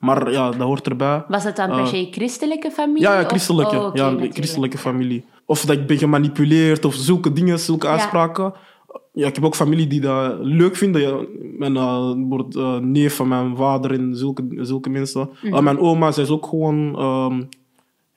Maar 0.00 0.32
ja, 0.32 0.50
dat 0.50 0.60
hoort 0.60 0.86
erbij. 0.86 1.24
Was 1.28 1.44
het 1.44 1.56
dan 1.56 1.70
per 1.70 1.86
se 1.86 2.08
christelijke 2.10 2.70
familie? 2.70 3.02
Ja, 3.02 3.20
ja 3.20 3.26
christelijke, 3.26 3.76
oh, 3.76 3.86
okay, 3.86 4.22
ja, 4.22 4.32
christelijke 4.32 4.78
familie. 4.78 5.24
Of 5.46 5.64
dat 5.64 5.76
ik 5.76 5.86
ben 5.86 5.98
gemanipuleerd 5.98 6.84
of 6.84 6.94
zulke 6.94 7.32
dingen, 7.32 7.58
zulke 7.58 7.86
uitspraken. 7.86 8.44
Ja. 8.44 9.00
ja 9.12 9.26
ik 9.26 9.34
heb 9.34 9.44
ook 9.44 9.54
familie 9.54 9.86
die 9.86 10.00
dat 10.00 10.36
leuk 10.40 10.76
vinden. 10.76 11.26
Mijn 11.58 11.74
uh, 11.74 12.78
neef 12.78 13.16
van 13.16 13.28
mijn 13.28 13.56
vader 13.56 13.92
en 13.92 14.16
zulke, 14.16 14.48
zulke 14.60 14.90
mensen. 14.90 15.20
Mm 15.20 15.36
-hmm. 15.40 15.54
uh, 15.54 15.60
mijn 15.60 15.78
oma, 15.78 16.12
zij 16.12 16.22
is 16.22 16.30
ook 16.30 16.46
gewoon... 16.46 17.02
Um, 17.02 17.48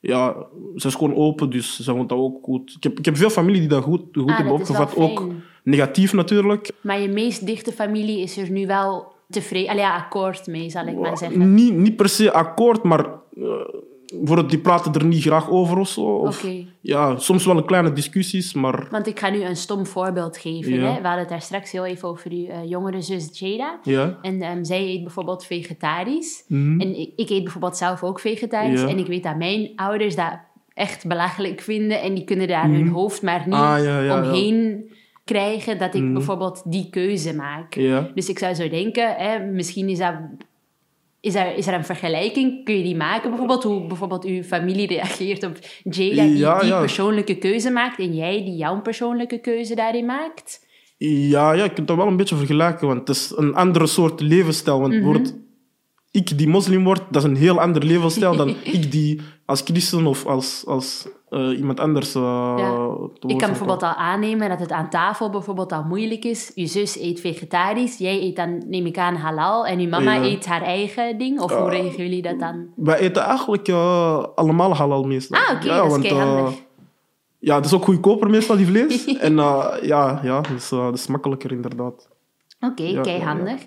ja, 0.07 0.35
ze 0.75 0.87
is 0.87 0.95
gewoon 0.95 1.15
open, 1.15 1.49
dus 1.49 1.75
ze 1.75 1.91
vond 1.91 2.09
dat 2.09 2.17
ook 2.17 2.43
goed. 2.43 2.73
Ik 2.77 2.83
heb, 2.83 2.99
ik 2.99 3.05
heb 3.05 3.17
veel 3.17 3.29
familie 3.29 3.59
die 3.59 3.69
dat 3.69 3.83
goed, 3.83 4.01
goed 4.13 4.29
ah, 4.29 4.35
hebben 4.35 4.53
opgevat. 4.53 4.95
Ook 4.95 5.27
negatief 5.63 6.13
natuurlijk. 6.13 6.71
Maar 6.81 6.99
je 6.99 7.07
meest 7.07 7.45
dichte 7.45 7.71
familie 7.71 8.21
is 8.21 8.37
er 8.37 8.51
nu 8.51 8.67
wel 8.67 9.13
tevreden, 9.29 9.75
ja, 9.75 9.95
akkoord 9.95 10.47
mee, 10.47 10.69
zal 10.69 10.87
ik 10.87 10.97
maar 10.97 11.17
zeggen. 11.17 11.53
Niet, 11.53 11.73
niet 11.73 11.95
per 11.95 12.09
se 12.09 12.31
akkoord, 12.31 12.83
maar 12.83 13.05
uh, 13.33 13.53
voor 14.23 14.47
die 14.47 14.59
praten 14.59 14.93
er 14.93 15.05
niet 15.05 15.21
graag 15.21 15.49
over 15.49 15.77
of 15.77 15.87
zo. 15.87 16.01
Of, 16.01 16.43
okay. 16.43 16.67
Ja, 16.81 17.17
soms 17.17 17.45
wel 17.45 17.57
een 17.57 17.65
kleine 17.65 17.93
discussies, 17.93 18.53
maar... 18.53 18.87
Want 18.91 19.07
ik 19.07 19.19
ga 19.19 19.29
nu 19.29 19.43
een 19.43 19.55
stom 19.55 19.85
voorbeeld 19.85 20.37
geven. 20.37 20.73
Ja. 20.73 20.79
Hè? 20.79 21.01
We 21.01 21.07
hadden 21.07 21.19
het 21.19 21.29
daar 21.29 21.41
straks 21.41 21.71
heel 21.71 21.85
even 21.85 22.07
over 22.07 22.31
uw 22.31 22.37
uh, 22.37 22.69
jongere 22.69 23.01
zus 23.01 23.39
Jada. 23.39 23.79
Ja. 23.83 24.17
En 24.21 24.43
um, 24.43 24.63
zij 24.63 24.87
eet 24.87 25.03
bijvoorbeeld 25.03 25.45
vegetarisch. 25.45 26.43
Mm. 26.47 26.81
En 26.81 26.99
ik, 26.99 27.11
ik, 27.15 27.29
eet 27.29 27.43
bijvoorbeeld 27.43 27.77
zelf 27.77 28.03
ook 28.03 28.19
vegetarisch. 28.19 28.81
Ja. 28.81 28.87
En 28.87 28.97
ik 28.97 29.07
weet 29.07 29.23
dat 29.23 29.37
mijn 29.37 29.71
ouders 29.75 30.15
dat 30.15 30.39
echt 30.73 31.07
belachelijk 31.07 31.61
vinden. 31.61 32.01
En 32.01 32.13
die 32.13 32.23
kunnen 32.23 32.47
daar 32.47 32.67
mm. 32.67 32.75
hun 32.75 32.87
hoofd 32.87 33.21
maar 33.21 33.43
niet 33.45 33.53
ah, 33.53 34.23
omheen 34.23 34.89
krijgen 35.25 35.77
dat 35.77 35.95
ik 35.95 36.01
mm. 36.01 36.13
bijvoorbeeld 36.13 36.61
die 36.65 36.89
keuze 36.89 37.35
maak. 37.35 37.75
Dus 38.13 38.29
ik 38.29 38.39
zou 38.39 38.53
zo 38.53 38.69
denken, 38.69 39.15
hè, 39.17 39.45
misschien 39.45 39.89
is 39.89 39.97
dat 39.97 40.13
is 41.21 41.35
er, 41.35 41.55
is 41.55 41.67
er 41.67 41.73
een 41.73 41.85
vergelijking? 41.85 42.65
Kun 42.65 42.77
je 42.77 42.83
die 42.83 42.95
maken 42.95 43.29
bijvoorbeeld? 43.29 43.63
Hoe 43.63 43.87
bijvoorbeeld 43.87 44.25
uw 44.25 44.43
familie 44.43 44.87
reageert 44.87 45.43
op 45.43 45.57
Jada 45.83 46.23
die 46.23 46.37
ja, 46.37 46.59
die 46.59 46.69
ja. 46.69 46.79
persoonlijke 46.79 47.37
keuze 47.37 47.69
maakt 47.69 47.99
en 47.99 48.15
jij 48.15 48.43
die 48.43 48.55
jouw 48.55 48.81
persoonlijke 48.81 49.39
keuze 49.39 49.75
daarin 49.75 50.05
maakt? 50.05 50.65
Ja, 50.97 51.51
ja, 51.51 51.63
je 51.63 51.73
kunt 51.73 51.87
dat 51.87 51.97
wel 51.97 52.07
een 52.07 52.17
beetje 52.17 52.35
vergelijken, 52.35 52.87
want 52.87 52.99
het 52.99 53.09
is 53.09 53.33
een 53.35 53.55
andere 53.55 53.87
soort 53.87 54.21
levensstijl. 54.21 54.79
Want 54.79 54.93
mm 54.93 55.03
-hmm. 55.03 55.45
ik 56.11 56.37
die 56.37 56.47
moslim 56.47 56.83
word, 56.83 57.01
dat 57.11 57.23
is 57.23 57.29
een 57.29 57.35
heel 57.35 57.59
ander 57.61 57.85
levensstijl 57.85 58.35
dan 58.35 58.49
ik 58.77 58.91
die 58.91 59.21
als 59.45 59.61
christen 59.61 60.05
of 60.05 60.25
als, 60.25 60.63
als 60.65 61.07
uh, 61.29 61.57
iemand 61.57 61.79
anders. 61.79 62.15
Uh, 62.15 62.53
ja. 62.57 62.95
Ik 63.27 63.37
kan 63.37 63.49
bijvoorbeeld 63.49 63.83
al 63.83 63.93
aannemen 63.93 64.49
dat 64.49 64.59
het 64.59 64.71
aan 64.71 64.89
tafel 64.89 65.29
bijvoorbeeld 65.29 65.71
al 65.71 65.83
moeilijk 65.83 66.25
is. 66.25 66.51
Je 66.55 66.65
zus 66.65 66.99
eet 66.99 67.19
vegetarisch, 67.19 67.97
jij 67.97 68.21
eet 68.21 68.35
dan, 68.35 68.63
neem 68.67 68.85
ik 68.85 68.97
aan, 68.97 69.15
halal. 69.15 69.65
En 69.65 69.79
je 69.79 69.87
mama 69.87 70.13
ja. 70.13 70.21
eet 70.21 70.45
haar 70.45 70.61
eigen 70.61 71.17
ding. 71.17 71.39
Of 71.39 71.51
hoe 71.51 71.69
regelen 71.69 72.09
jullie 72.09 72.21
dat 72.21 72.39
dan? 72.39 72.67
Wij 72.75 72.97
eten 72.97 73.23
eigenlijk 73.23 73.67
uh, 73.67 74.23
allemaal 74.35 74.75
halal 74.75 75.03
meestal. 75.03 75.39
Ah, 75.39 75.55
oké, 75.55 75.65
okay, 75.65 75.77
ja, 75.77 76.39
dat 76.39 76.49
is 76.49 76.61
Ja, 77.39 77.55
het 77.55 77.65
is 77.65 77.73
ook 77.73 77.83
goedkoper 77.83 78.29
meestal, 78.29 78.57
die 78.57 78.65
vlees. 78.65 79.05
en 79.17 79.35
ja, 79.81 80.19
ja 80.23 80.41
dus, 80.41 80.69
dat 80.69 80.93
is 80.93 81.07
makkelijker 81.07 81.51
inderdaad. 81.51 82.09
Oké, 82.59 82.89
okay, 82.97 83.17
ja, 83.17 83.25
handig. 83.25 83.61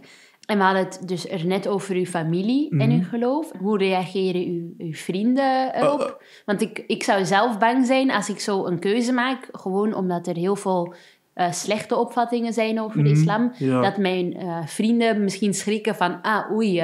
En 0.50 0.58
we 0.58 0.64
hadden 0.64 0.84
het 0.84 1.08
dus 1.08 1.28
er 1.28 1.46
net 1.46 1.68
over 1.68 1.94
uw 1.94 2.04
familie 2.04 2.70
en 2.70 2.90
uw 2.90 2.96
mhm. 2.96 3.08
geloof. 3.08 3.50
Hoe 3.58 3.78
reageren 3.78 4.44
uw, 4.44 4.86
uw 4.86 4.92
vrienden 4.92 5.74
erop? 5.74 6.00
Uh, 6.00 6.06
Want 6.44 6.60
ik, 6.60 6.84
ik 6.86 7.02
zou 7.02 7.24
zelf 7.24 7.58
bang 7.58 7.86
zijn 7.86 8.10
als 8.10 8.28
ik 8.28 8.40
zo 8.40 8.66
een 8.66 8.78
keuze 8.78 9.12
maak, 9.12 9.48
gewoon 9.52 9.94
omdat 9.94 10.26
er 10.26 10.36
heel 10.36 10.56
veel 10.56 10.94
uh, 11.34 11.52
slechte 11.52 11.96
opvattingen 11.96 12.52
zijn 12.52 12.80
over 12.80 12.98
mm 12.98 13.04
de 13.04 13.10
mhm. 13.10 13.18
islam, 13.18 13.52
ja. 13.58 13.80
dat 13.80 13.96
mijn 13.96 14.36
uh, 14.36 14.66
vrienden 14.66 15.24
misschien 15.24 15.54
schrikken 15.54 15.94
van, 15.94 16.22
ah 16.22 16.52
oei, 16.52 16.82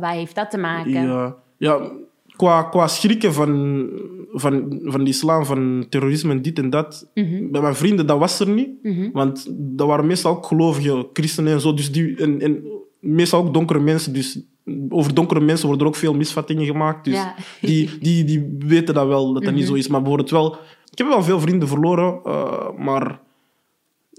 wat 0.00 0.10
heeft 0.10 0.34
dat 0.34 0.50
te 0.50 0.58
maken? 0.58 1.06
Ja, 1.06 1.36
ja 1.56 1.90
qua, 2.36 2.62
qua 2.62 2.86
schrikken 2.86 3.32
van, 3.32 3.88
van, 4.32 4.80
van 4.84 5.04
de 5.04 5.10
islam, 5.10 5.44
van 5.44 5.86
terrorisme 5.88 6.32
en 6.32 6.42
dit 6.42 6.58
en 6.58 6.70
dat. 6.70 7.10
Mm 7.14 7.24
-hmm. 7.24 7.50
Bij 7.50 7.60
mijn 7.60 7.74
vrienden, 7.74 8.06
dat 8.06 8.18
was 8.18 8.40
er 8.40 8.48
niet. 8.48 8.68
Mm 8.82 8.94
-hmm. 8.94 9.10
Want 9.12 9.46
dat 9.50 9.86
waren 9.86 10.06
meestal 10.06 10.36
ook 10.36 10.46
gelovige 10.46 11.08
christenen 11.12 11.52
en 11.52 11.60
zo. 11.60 11.74
Dus 11.74 11.92
die, 11.92 12.16
en, 12.16 12.40
en 12.40 12.64
meestal 13.00 13.44
ook 13.44 13.54
donkere 13.54 13.80
mensen. 13.80 14.12
Dus 14.12 14.40
over 14.88 15.14
donkere 15.14 15.40
mensen 15.40 15.66
worden 15.66 15.86
er 15.86 15.92
ook 15.92 15.98
veel 15.98 16.14
misvattingen 16.14 16.66
gemaakt. 16.66 17.04
Dus 17.04 17.24
die, 17.60 17.90
die, 18.00 18.24
die 18.24 18.56
weten 18.58 18.94
dat 18.94 19.06
wel, 19.06 19.32
dat 19.32 19.42
dat 19.42 19.52
niet 19.52 19.62
mhm. 19.62 19.72
zo 19.72 19.78
is. 19.78 19.88
Maar 19.88 20.00
bijvoorbeeld 20.00 20.30
wel... 20.30 20.56
Ik 20.90 20.98
heb 20.98 21.06
wel 21.06 21.22
veel 21.22 21.40
vrienden 21.40 21.68
verloren, 21.68 22.20
uh, 22.26 22.68
maar 22.78 23.20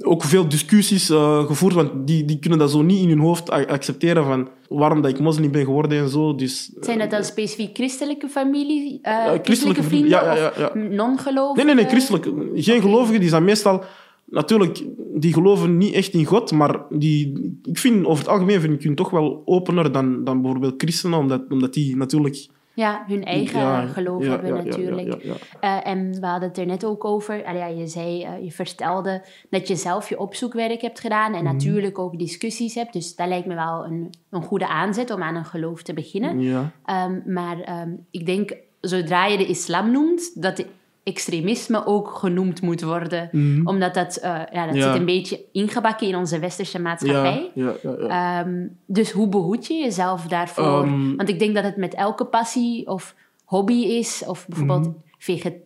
ook 0.04 0.24
veel 0.24 0.50
discussies 0.50 1.10
uh, 1.10 1.46
gevoerd, 1.46 1.74
want 1.74 1.92
die, 2.08 2.26
die 2.26 2.40
kunnen 2.40 2.60
dat 2.60 2.72
zo 2.72 2.82
niet 2.82 3.02
in 3.02 3.10
hun 3.10 3.20
hoofd 3.20 3.50
accepteren 3.50 4.26
van 4.26 4.50
waarom 4.70 5.02
dat 5.02 5.12
ik 5.12 5.20
moslim 5.20 5.52
ben 5.52 5.66
geworden 5.66 6.00
en 6.00 6.10
zo. 6.10 6.36
Dus, 6.36 6.72
Zijn 6.80 7.00
dat 7.00 7.12
dan 7.12 7.24
specifiek 7.24 7.76
christelijke 7.76 8.28
familie, 8.28 9.00
uh, 9.04 9.14
christelijke, 9.14 9.44
christelijke, 9.44 9.84
vrienden 9.84 10.10
ja, 10.10 10.36
ja, 10.36 10.52
ja, 10.58 10.66
of 10.68 10.74
non-gelovigen? 10.74 11.66
Nee, 11.66 11.76
nee, 11.76 11.84
nee, 11.84 11.92
christelijke. 11.92 12.34
Geen 12.56 12.82
gelovigen, 12.82 13.20
die 13.20 13.30
zijn 13.30 13.44
meestal 13.44 13.84
natuurlijk, 14.26 14.84
die 15.14 15.34
geloven 15.34 15.78
niet 15.78 15.94
echt 15.94 16.14
in 16.14 16.26
God, 16.26 16.52
maar 16.52 16.82
die, 16.90 17.58
ik 17.64 17.78
vind 17.78 18.06
over 18.06 18.24
het 18.24 18.34
algemeen 18.34 18.62
vind 18.62 18.74
ik 18.74 18.84
hun 18.84 18.96
toch 18.96 19.10
wel 19.10 19.42
opener 19.46 19.92
dan, 19.92 20.24
dan 20.24 20.42
bijvoorbeeld 20.42 20.74
christenen, 20.78 21.20
omdat, 21.20 21.42
omdat 21.50 21.74
die 21.74 21.96
natuurlijk... 21.96 22.48
Ja, 22.78 23.04
hun 23.08 23.26
eigen 23.26 23.90
geloof 23.90 24.26
hebben 24.26 24.54
natuurlijk. 24.54 25.24
Uh, 25.26 25.88
en 25.88 26.20
we 26.20 26.26
hadden 26.26 26.50
het 26.50 26.58
er 26.58 26.66
net 26.66 26.86
ook 26.86 27.06
over. 27.06 27.54
Ja, 27.56 27.66
je 27.66 27.88
zei, 27.88 28.26
uh, 28.26 28.44
je 28.44 28.52
vertelde 28.52 29.26
dat 29.50 29.68
je 29.68 29.76
zelf 29.76 30.10
je 30.10 30.20
opzoekwerk 30.20 30.82
hebt 30.82 31.00
gedaan 31.00 31.34
en 31.34 31.44
mhm. 31.44 31.54
natuurlijk 31.54 32.00
ook 32.00 32.20
discussies 32.20 32.76
hebt. 32.76 32.94
Dus 32.94 33.16
dat 33.16 33.28
lijkt 33.28 33.48
me 33.48 33.56
wel 33.56 33.86
een, 33.86 34.14
een 34.30 34.42
goede 34.42 34.68
aanzet 34.68 35.12
om 35.12 35.24
aan 35.24 35.36
een 35.36 35.46
geloof 35.46 35.84
te 35.84 35.94
beginnen. 35.94 36.40
Um, 36.40 37.24
maar 37.26 37.82
um, 37.82 38.06
ik 38.12 38.26
denk, 38.26 38.56
zodra 38.82 39.26
je 39.26 39.38
de 39.38 39.48
islam 39.48 39.92
noemt, 39.92 40.42
dat 40.42 40.66
extremisme 41.08 41.86
ook 41.86 42.10
genoemd 42.10 42.62
moet 42.62 42.82
worden. 42.82 43.30
Mhm. 43.32 43.68
Omdat 43.68 43.94
dat, 43.94 44.20
uh, 44.24 44.42
ja, 44.52 44.66
dat 44.66 44.76
zit 44.76 44.96
een 44.96 45.06
beetje 45.06 45.42
ingebakken 45.52 46.08
in 46.08 46.16
onze 46.16 46.40
westerse 46.40 46.80
maatschappij. 46.80 47.52
Ja, 47.54 48.44
um, 48.46 48.78
dus 48.86 49.12
hoe 49.12 49.28
behoed 49.28 49.68
je 49.68 49.74
jezelf 49.74 50.22
daarvoor? 50.22 50.84
Um, 50.84 51.16
Want 51.16 51.30
ik 51.30 51.40
denk 51.40 51.56
dat 51.56 51.64
het 51.64 51.78
met 51.78 51.94
elke 51.94 52.26
passie 52.26 52.88
of 52.88 53.16
hobby 53.46 53.74
is, 53.74 54.24
of 54.28 54.48
bijvoorbeeld 54.48 54.86
mm 54.86 55.06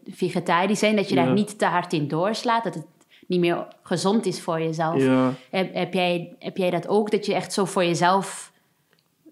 vegetarisch 0.06 0.80
zijn, 0.80 0.96
dat 0.96 1.10
je 1.10 1.16
daar 1.16 1.34
niet 1.34 1.60
te 1.60 1.66
hard 1.66 1.94
in 1.94 2.08
doorslaat. 2.08 2.64
Dat 2.64 2.74
het 2.74 2.86
niet 3.28 3.40
meer 3.40 3.68
gezond 3.84 4.26
is 4.26 4.42
voor 4.42 4.62
jezelf. 4.62 5.04
Heb, 5.50 5.74
heb, 5.74 5.94
jij, 5.94 6.36
heb 6.40 6.58
jij 6.58 6.70
dat 6.70 6.88
ook, 6.88 7.12
dat 7.12 7.26
je 7.26 7.34
echt 7.34 7.54
zo 7.54 7.66
voor 7.66 7.84
jezelf 7.84 8.52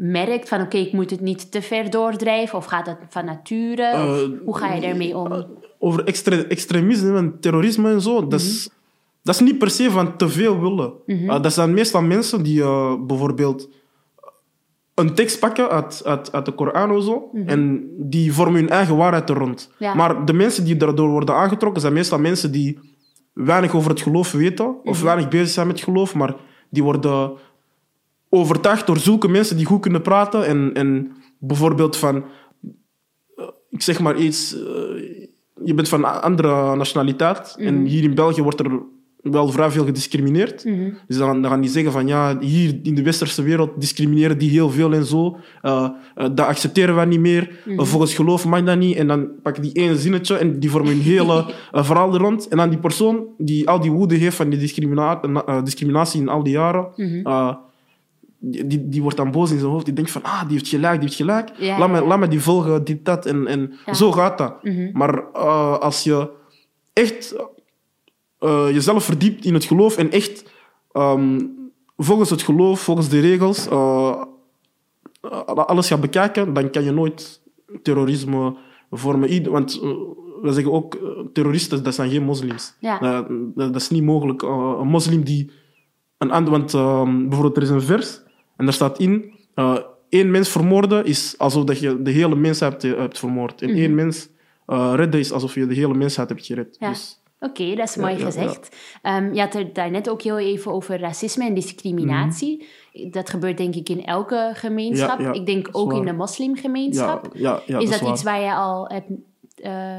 merkt 0.02 0.50
van 0.50 0.62
oké, 0.62 0.78
ik 0.78 0.94
moet 0.94 1.10
het 1.10 1.22
niet 1.22 1.52
te 1.52 1.62
ver 1.62 1.90
doordrijven 1.90 2.58
of 2.58 2.66
gaat 2.66 2.86
dat 2.86 2.98
van 3.10 3.26
nature? 3.26 3.94
Uh, 3.94 4.40
hoe 4.46 4.58
ga 4.58 4.74
je 4.74 4.82
daarmee 4.82 5.18
om? 5.18 5.32
Uh, 5.32 5.40
over 5.80 6.04
extre 6.04 6.48
extremisme 6.48 7.18
en 7.18 7.40
terrorisme 7.40 7.92
en 7.92 8.02
zo, 8.02 8.28
dat, 8.28 8.40
is, 8.40 8.68
mhm. 8.68 8.76
dat 9.24 9.36
is 9.36 9.42
niet 9.42 9.58
per 9.58 9.70
se 9.70 9.92
van 9.92 10.18
te 10.18 10.30
veel 10.30 10.60
willen. 10.60 10.94
Mm 11.06 11.42
dat 11.42 11.54
zijn 11.54 11.74
meestal 11.74 12.02
mensen 12.02 12.44
die 12.44 12.64
bijvoorbeeld 13.06 13.70
een 14.96 15.14
tekst 15.14 15.40
pakken 15.40 15.70
uit, 15.70 16.02
uit, 16.06 16.32
uit 16.32 16.46
de 16.46 16.52
Koran 16.52 16.92
of 16.92 17.04
zo, 17.04 17.30
mhm. 17.32 17.48
en 17.48 17.90
die 17.98 18.34
vormen 18.34 18.60
hun 18.60 18.70
eigen 18.70 18.96
waarheid 18.96 19.30
er 19.30 19.38
rond. 19.38 19.72
Maar 19.96 20.26
de 20.26 20.34
mensen 20.34 20.64
die 20.64 20.78
daardoor 20.78 21.10
worden 21.10 21.36
aangetrokken, 21.36 21.82
zijn 21.82 21.94
meestal 21.94 22.20
mensen 22.20 22.52
die 22.52 22.80
weinig 23.34 23.76
over 23.76 23.90
het 23.90 24.02
geloof 24.02 24.32
weten, 24.32 24.84
of 24.84 24.96
mhm. 24.96 25.06
weinig 25.06 25.28
bezig 25.28 25.50
zijn 25.50 25.68
met 25.68 25.82
geloof, 25.82 26.16
maar 26.16 26.36
die 26.70 26.84
worden 26.84 27.32
overtuigd 28.30 28.88
door 28.88 28.98
zulke 28.98 29.28
mensen 29.28 29.58
die 29.58 29.66
goed 29.66 29.82
kunnen 29.82 30.02
praten 30.02 30.46
en, 30.46 30.72
en 30.74 31.12
bijvoorbeeld 31.40 31.98
van, 31.98 32.16
uh, 33.36 33.46
ik 33.70 33.82
zeg 33.82 34.00
maar 34.00 34.18
iets, 34.18 34.56
uh, 34.56 34.62
je 35.64 35.74
bent 35.74 35.90
van 35.90 36.00
een 36.00 36.22
andere 36.22 36.76
nationaliteit. 36.76 37.56
En 37.60 37.76
mhm. 37.76 37.86
hier 37.86 38.04
in 38.04 38.16
België 38.16 38.42
wordt 38.42 38.60
er 38.60 38.82
wel 39.22 39.50
vrij 39.50 39.72
veel 39.72 39.86
gediscrimineerd. 39.86 40.66
Mhm. 40.66 40.90
Dus 41.08 41.18
dan, 41.18 41.42
dan, 41.42 41.52
gaan 41.52 41.62
die 41.62 41.70
zeggen 41.70 41.92
van 41.92 42.08
ja, 42.08 42.40
hier 42.40 42.80
in 42.84 42.96
de 42.96 43.04
westerse 43.04 43.42
wereld 43.42 43.70
discrimineren 43.78 44.38
die 44.38 44.50
heel 44.50 44.70
veel 44.70 44.94
en 44.94 45.06
zo. 45.06 45.38
Uh, 45.64 45.90
dat 46.16 46.40
accepteren 46.40 46.96
wij 46.96 47.06
niet 47.06 47.20
meer. 47.20 47.62
Mm 47.66 47.86
volgens 47.86 48.14
geloof 48.14 48.46
mag 48.46 48.64
dat 48.64 48.78
niet. 48.78 48.96
En 48.96 49.08
dan 49.08 49.30
pak 49.44 49.58
ik 49.58 49.64
die 49.64 49.72
ene 49.72 49.98
zinnetje 49.98 50.38
en 50.38 50.60
die 50.60 50.70
vormen 50.70 50.92
een 50.92 51.02
hele 51.02 51.46
verhaal 51.72 52.14
er 52.14 52.20
rond. 52.20 52.48
En 52.48 52.58
dan 52.58 52.70
die 52.70 52.80
persoon 52.80 53.28
die 53.38 53.70
al 53.70 53.80
die 53.80 53.92
woede 53.92 54.16
heeft 54.16 54.36
van 54.36 54.50
die 54.50 54.60
discrimina 54.60 55.22
discriminatie 55.64 56.22
in 56.22 56.30
al 56.30 56.44
die 56.44 56.54
jaren. 56.54 56.88
Mhm 56.96 57.58
die, 58.40 58.90
die 58.90 59.02
wordt 59.02 59.18
dan 59.18 59.32
boos 59.32 59.52
in 59.52 59.60
zijn 59.60 59.72
hoofd. 59.72 59.86
Die 59.86 59.94
denkt 59.94 60.12
van, 60.12 60.24
ah, 60.24 60.42
die 60.42 60.52
heeft 60.52 60.68
gelijk, 60.68 60.94
die 60.94 61.04
heeft 61.04 61.16
gelijk. 61.16 61.52
laat, 61.60 61.90
me, 61.90 62.06
laat 62.06 62.20
me 62.20 62.28
die 62.28 62.42
volgen, 62.42 62.84
dit, 62.84 63.06
dat. 63.06 63.26
En, 63.26 63.48
en 63.48 63.74
zo 63.96 64.12
gaat 64.12 64.38
dat. 64.38 64.64
Mhm. 64.64 64.90
Maar 64.94 65.24
uh, 65.34 65.78
als 65.78 66.04
je 66.04 66.30
echt 66.94 67.36
uh, 68.40 68.68
jezelf 68.72 69.04
verdiept 69.04 69.46
in 69.46 69.54
het 69.54 69.64
geloof 69.64 69.98
en 69.98 70.12
echt 70.12 70.52
um, 70.94 71.58
volgens 71.98 72.30
het 72.30 72.42
geloof, 72.42 72.80
volgens 72.80 73.10
de 73.10 73.20
regels, 73.20 73.68
uh, 73.68 74.22
alles 75.56 75.88
gaat 75.88 76.02
bekijken, 76.02 76.54
dan 76.54 76.70
kan 76.70 76.84
je 76.84 76.92
nooit 76.92 77.42
terrorisme 77.82 78.56
vormen. 78.92 79.52
Want 79.52 79.80
we 80.42 80.52
zeggen 80.52 80.74
ook, 80.74 80.98
terroristen, 81.34 81.84
dat 81.84 81.96
zijn 81.96 82.10
geen 82.10 82.24
moslims. 82.24 82.76
Ja. 82.80 83.28
dat 83.56 83.76
is 83.76 83.90
niet 83.90 84.04
mogelijk. 84.04 84.42
een 84.42 84.88
moslim 84.88 85.24
die... 85.24 85.52
Een 86.18 86.32
ander, 86.32 86.52
want 86.52 86.74
um, 86.74 87.22
bijvoorbeeld, 87.30 87.58
er 87.58 87.64
is 87.64 87.70
een 87.70 87.82
vers 87.82 88.22
en 88.60 88.66
daar 88.66 88.74
staat 88.74 89.00
in, 89.00 89.34
uh, 89.56 89.78
één 90.10 90.32
mens 90.32 90.50
vermoorden 90.50 91.06
is 91.06 91.36
alsof 91.38 91.64
dat 91.64 91.80
je 91.80 92.02
de 92.02 92.12
hele 92.12 92.36
mensheid 92.36 92.82
hebt, 92.82 92.98
hebt 92.98 93.20
vermoord. 93.20 93.62
En 93.62 93.70
mm 93.70 93.78
één 93.78 93.96
mens 93.96 94.30
uh, 94.68 94.94
redden 94.96 95.20
is 95.20 95.32
alsof 95.32 95.54
je 95.54 95.68
de 95.68 95.74
hele 95.74 95.94
mensheid 95.94 96.30
hebt 96.30 96.46
gered. 96.46 96.76
Ja. 96.80 96.90
Dus, 96.90 97.22
Oké, 97.40 97.76
dat 97.76 97.88
is 97.90 97.96
mooi 97.96 98.18
gezegd. 98.18 98.76
Ja, 99.02 99.18
um, 99.18 99.34
je 99.34 99.40
had 99.40 99.54
het 99.54 99.76
daarnet 99.76 100.10
ook 100.10 100.22
heel 100.22 100.38
even 100.38 100.72
over 100.72 101.00
racisme 101.00 101.46
en 101.46 101.54
discriminatie. 101.54 102.66
Mhm. 102.94 103.10
Dat 103.10 103.30
gebeurt 103.30 103.58
denk 103.58 103.76
ik 103.76 103.90
in 103.90 104.06
elke 104.06 104.52
gemeenschap. 104.54 105.20
ik 105.20 105.46
denk 105.46 105.70
ook 105.72 105.94
in 105.94 106.06
de 106.06 106.14
moslimgemeenschap. 106.14 107.34
is 107.34 107.90
dat, 107.90 108.02
iets 108.02 108.24
waar 108.24 108.42
je 108.42 108.54
al 108.54 108.88
hebt... 108.88 109.10
Uh, 109.64 109.98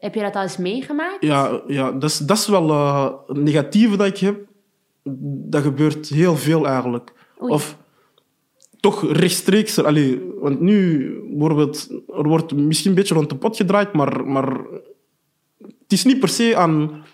heb 0.00 0.14
je 0.14 0.20
dat 0.20 0.36
al 0.36 0.42
eens 0.42 0.56
meegemaakt? 0.56 1.16
Ja, 1.20 1.60
ja 1.66 1.92
dat, 1.92 2.10
is, 2.10 2.18
dat 2.18 2.36
is 2.36 2.46
wel 2.46 2.68
uh, 2.68 3.10
het 3.26 3.36
negatieve 3.36 3.96
dat 3.96 4.06
ik 4.06 4.18
heb. 4.18 4.40
Dat 5.48 5.62
gebeurt 5.62 6.08
heel 6.08 6.36
veel 6.36 6.66
eigenlijk. 6.66 7.12
Of 7.38 7.76
toch 8.82 9.12
rechtstreeks... 9.12 9.78
Allee, 9.78 10.20
want 10.40 10.60
nu 10.60 11.08
bijvoorbeeld, 11.30 11.88
er 12.08 12.28
wordt 12.28 12.54
misschien 12.54 12.90
een 12.90 12.96
beetje 12.96 13.14
rond 13.14 13.28
de 13.28 13.36
pot 13.36 13.56
gedraaid, 13.56 13.92
maar, 13.92 14.26
maar 14.26 14.58
het 15.58 15.92
is 15.92 16.04
niet 16.04 16.20
per 16.20 16.28
se 16.28 16.56
aan... 16.56 17.04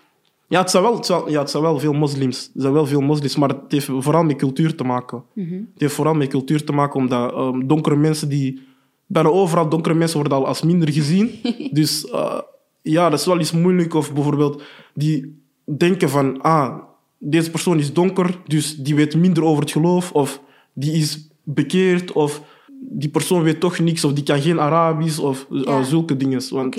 Ja, 0.47 0.59
het 0.59 0.69
zijn 0.69 0.83
wel, 0.83 0.95
het 0.95 1.05
zijn, 1.05 1.21
ja, 1.27 1.39
het 1.39 1.49
zijn 1.49 1.63
wel 1.63 1.79
veel 1.79 1.93
moslims. 1.93 2.51
Zijn 2.55 2.73
wel 2.73 2.85
veel 2.85 3.01
moslims, 3.01 3.35
maar 3.35 3.49
het 3.49 3.61
heeft 3.67 3.85
vooral 3.85 4.23
met 4.23 4.35
cultuur 4.35 4.75
te 4.75 4.83
maken. 4.83 5.23
Mhm. 5.33 5.53
Het 5.53 5.81
heeft 5.81 5.93
vooral 5.93 6.13
met 6.13 6.27
cultuur 6.27 6.63
te 6.63 6.71
maken, 6.71 6.99
omdat 6.99 7.33
um, 7.33 7.67
donkere 7.67 7.95
mensen 7.95 8.29
die... 8.29 8.67
Bijna 9.05 9.29
overal 9.29 9.69
donkere 9.69 9.95
mensen 9.95 10.19
worden 10.19 10.37
al 10.37 10.47
als 10.47 10.61
minder 10.61 10.91
gezien. 10.91 11.31
dus 11.71 12.05
uh, 12.05 12.39
ja, 12.81 13.09
dat 13.09 13.19
is 13.19 13.25
wel 13.25 13.39
iets 13.39 13.51
moeilijk. 13.51 13.93
Of 13.93 14.13
bijvoorbeeld 14.13 14.63
die 14.93 15.43
denken 15.77 16.09
van... 16.09 16.41
Ah, 16.41 16.77
deze 17.17 17.51
persoon 17.51 17.79
is 17.79 17.93
donker, 17.93 18.41
dus 18.47 18.75
die 18.75 18.95
weet 18.95 19.15
minder 19.15 19.43
over 19.43 19.61
het 19.61 19.71
geloof. 19.71 20.11
Of 20.11 20.41
die 20.73 20.91
is 20.91 21.28
bekeerd 21.53 22.11
of 22.11 22.41
die 22.79 23.09
persoon 23.09 23.43
weet 23.43 23.59
toch 23.59 23.79
niks 23.79 24.03
of 24.03 24.13
die 24.13 24.23
kan 24.23 24.41
geen 24.41 24.59
Arabisch 24.59 25.19
of 25.19 25.47
uh, 25.49 25.83
zulke 25.83 26.17
dingen. 26.17 26.41
Want, 26.49 26.73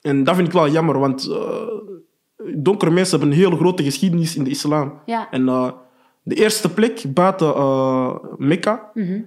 En 0.00 0.24
dat 0.24 0.34
vind 0.34 0.46
ik 0.46 0.52
wel 0.52 0.68
jammer, 0.68 0.98
want 0.98 1.28
uh, 1.28 1.36
donkere 2.54 2.90
mensen 2.90 3.18
hebben 3.18 3.36
een 3.36 3.42
hele 3.42 3.56
grote 3.56 3.82
geschiedenis 3.82 4.36
in 4.36 4.44
de 4.44 4.50
islam. 4.50 4.92
Ja. 5.06 5.30
En 5.30 5.42
uh, 5.42 5.70
de 6.22 6.34
eerste 6.34 6.72
plek 6.72 7.04
buiten 7.14 7.54
Mekka, 8.36 8.90
mm 8.94 9.06
-hmm. 9.06 9.26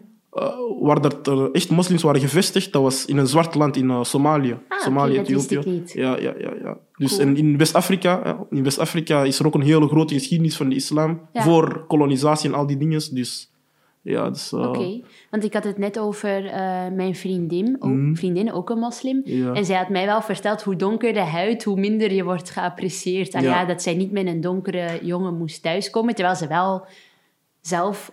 waar 0.81 1.05
er 1.05 1.51
echt 1.51 1.69
moslims 1.69 2.01
waren 2.01 2.21
gevestigd, 2.21 2.73
dat 2.73 2.81
was 2.81 3.05
in 3.05 3.17
een 3.17 3.27
zwart 3.27 3.55
land 3.55 3.75
in 3.75 4.05
Somalië. 4.05 4.57
Ah, 4.67 4.79
Somalië, 4.79 5.19
okay, 5.19 5.35
Ethiopië. 5.35 5.83
Ja, 5.85 6.17
ja, 6.17 6.33
ja, 6.37 6.51
ja. 6.63 6.77
Dus 6.97 7.17
en 7.17 7.37
in 7.37 7.57
West-Afrika, 7.57 8.45
in 8.49 8.63
West-Afrika 8.63 9.23
is 9.23 9.39
er 9.39 9.45
ook 9.45 9.55
een 9.55 9.61
hele 9.61 9.87
grote 9.87 10.13
geschiedenis 10.13 10.55
van 10.55 10.69
de 10.69 10.75
islam 10.75 11.19
voor 11.33 11.85
kolonisatie 11.87 12.49
en 12.49 12.55
al 12.55 12.67
die 12.67 12.77
dingen. 12.77 13.01
Dus 13.13 13.50
ja, 14.01 14.29
dus, 14.29 14.51
uh... 14.51 14.59
Oké, 14.59 15.01
want 15.29 15.43
ik 15.43 15.53
had 15.53 15.63
het 15.63 15.77
net 15.77 15.99
over 15.99 16.45
uh, 16.45 16.51
mijn 16.91 17.15
vriendin, 17.15 17.75
ook, 17.79 17.91
mm. 17.91 18.15
vriendin, 18.15 18.53
ook 18.53 18.69
een 18.69 18.77
moslim. 18.77 19.21
Ja. 19.23 19.53
En 19.53 19.65
zij 19.65 19.77
had 19.77 19.89
mij 19.89 20.05
wel 20.05 20.21
verteld 20.21 20.61
hoe 20.61 20.75
donker 20.75 21.13
de 21.13 21.19
huid, 21.19 21.63
hoe 21.63 21.79
minder 21.79 22.13
je 22.13 22.23
wordt 22.23 22.49
geapprecieerd. 22.49 23.33
En 23.33 23.43
ja. 23.43 23.49
ja, 23.49 23.65
dat 23.65 23.81
zij 23.81 23.95
niet 23.95 24.11
met 24.11 24.27
een 24.27 24.41
donkere 24.41 24.99
jongen 25.01 25.37
moest 25.37 25.61
thuiskomen, 25.61 26.15
terwijl 26.15 26.35
ze 26.35 26.47
wel 26.47 26.85
zelf 27.61 28.11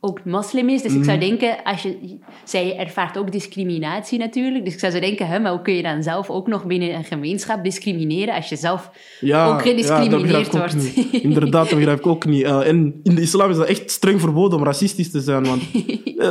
ook 0.00 0.24
moslim 0.24 0.68
is. 0.68 0.82
Dus 0.82 0.94
ik 0.94 1.04
zou 1.04 1.16
mhm. 1.16 1.26
denken, 1.26 1.62
als 1.64 1.82
je, 1.82 2.18
zij 2.44 2.78
ervaart 2.78 3.18
ook 3.18 3.32
discriminatie 3.32 4.18
natuurlijk. 4.18 4.64
Dus 4.64 4.74
ik 4.74 4.80
zou 4.80 4.92
zo 4.92 5.00
denken, 5.00 5.26
hè, 5.26 5.38
maar 5.38 5.52
hoe 5.52 5.62
kun 5.62 5.74
je 5.74 5.82
dan 5.82 6.02
zelf 6.02 6.30
ook 6.30 6.46
nog 6.46 6.66
binnen 6.66 6.94
een 6.94 7.04
gemeenschap 7.04 7.64
discrimineren 7.64 8.34
als 8.34 8.48
je 8.48 8.56
zelf 8.56 8.90
ook 9.22 9.62
gediscrimineerd 9.62 10.52
ja, 10.52 10.58
wordt? 10.58 10.96
Inderdaad, 11.22 11.68
dat 11.68 11.78
begrijp 11.78 11.98
ik 11.98 12.06
ook 12.06 12.26
niet. 12.26 12.42
Uh, 12.42 12.68
en 12.68 13.00
in 13.02 13.14
de 13.14 13.20
islam 13.20 13.50
is 13.50 13.56
dat 13.56 13.66
echt 13.66 13.90
streng 13.90 14.20
verboden 14.20 14.58
om 14.58 14.64
racistisch 14.64 15.10
te 15.10 15.20
zijn. 15.20 15.44
Want 15.44 15.62
uh, 16.04 16.26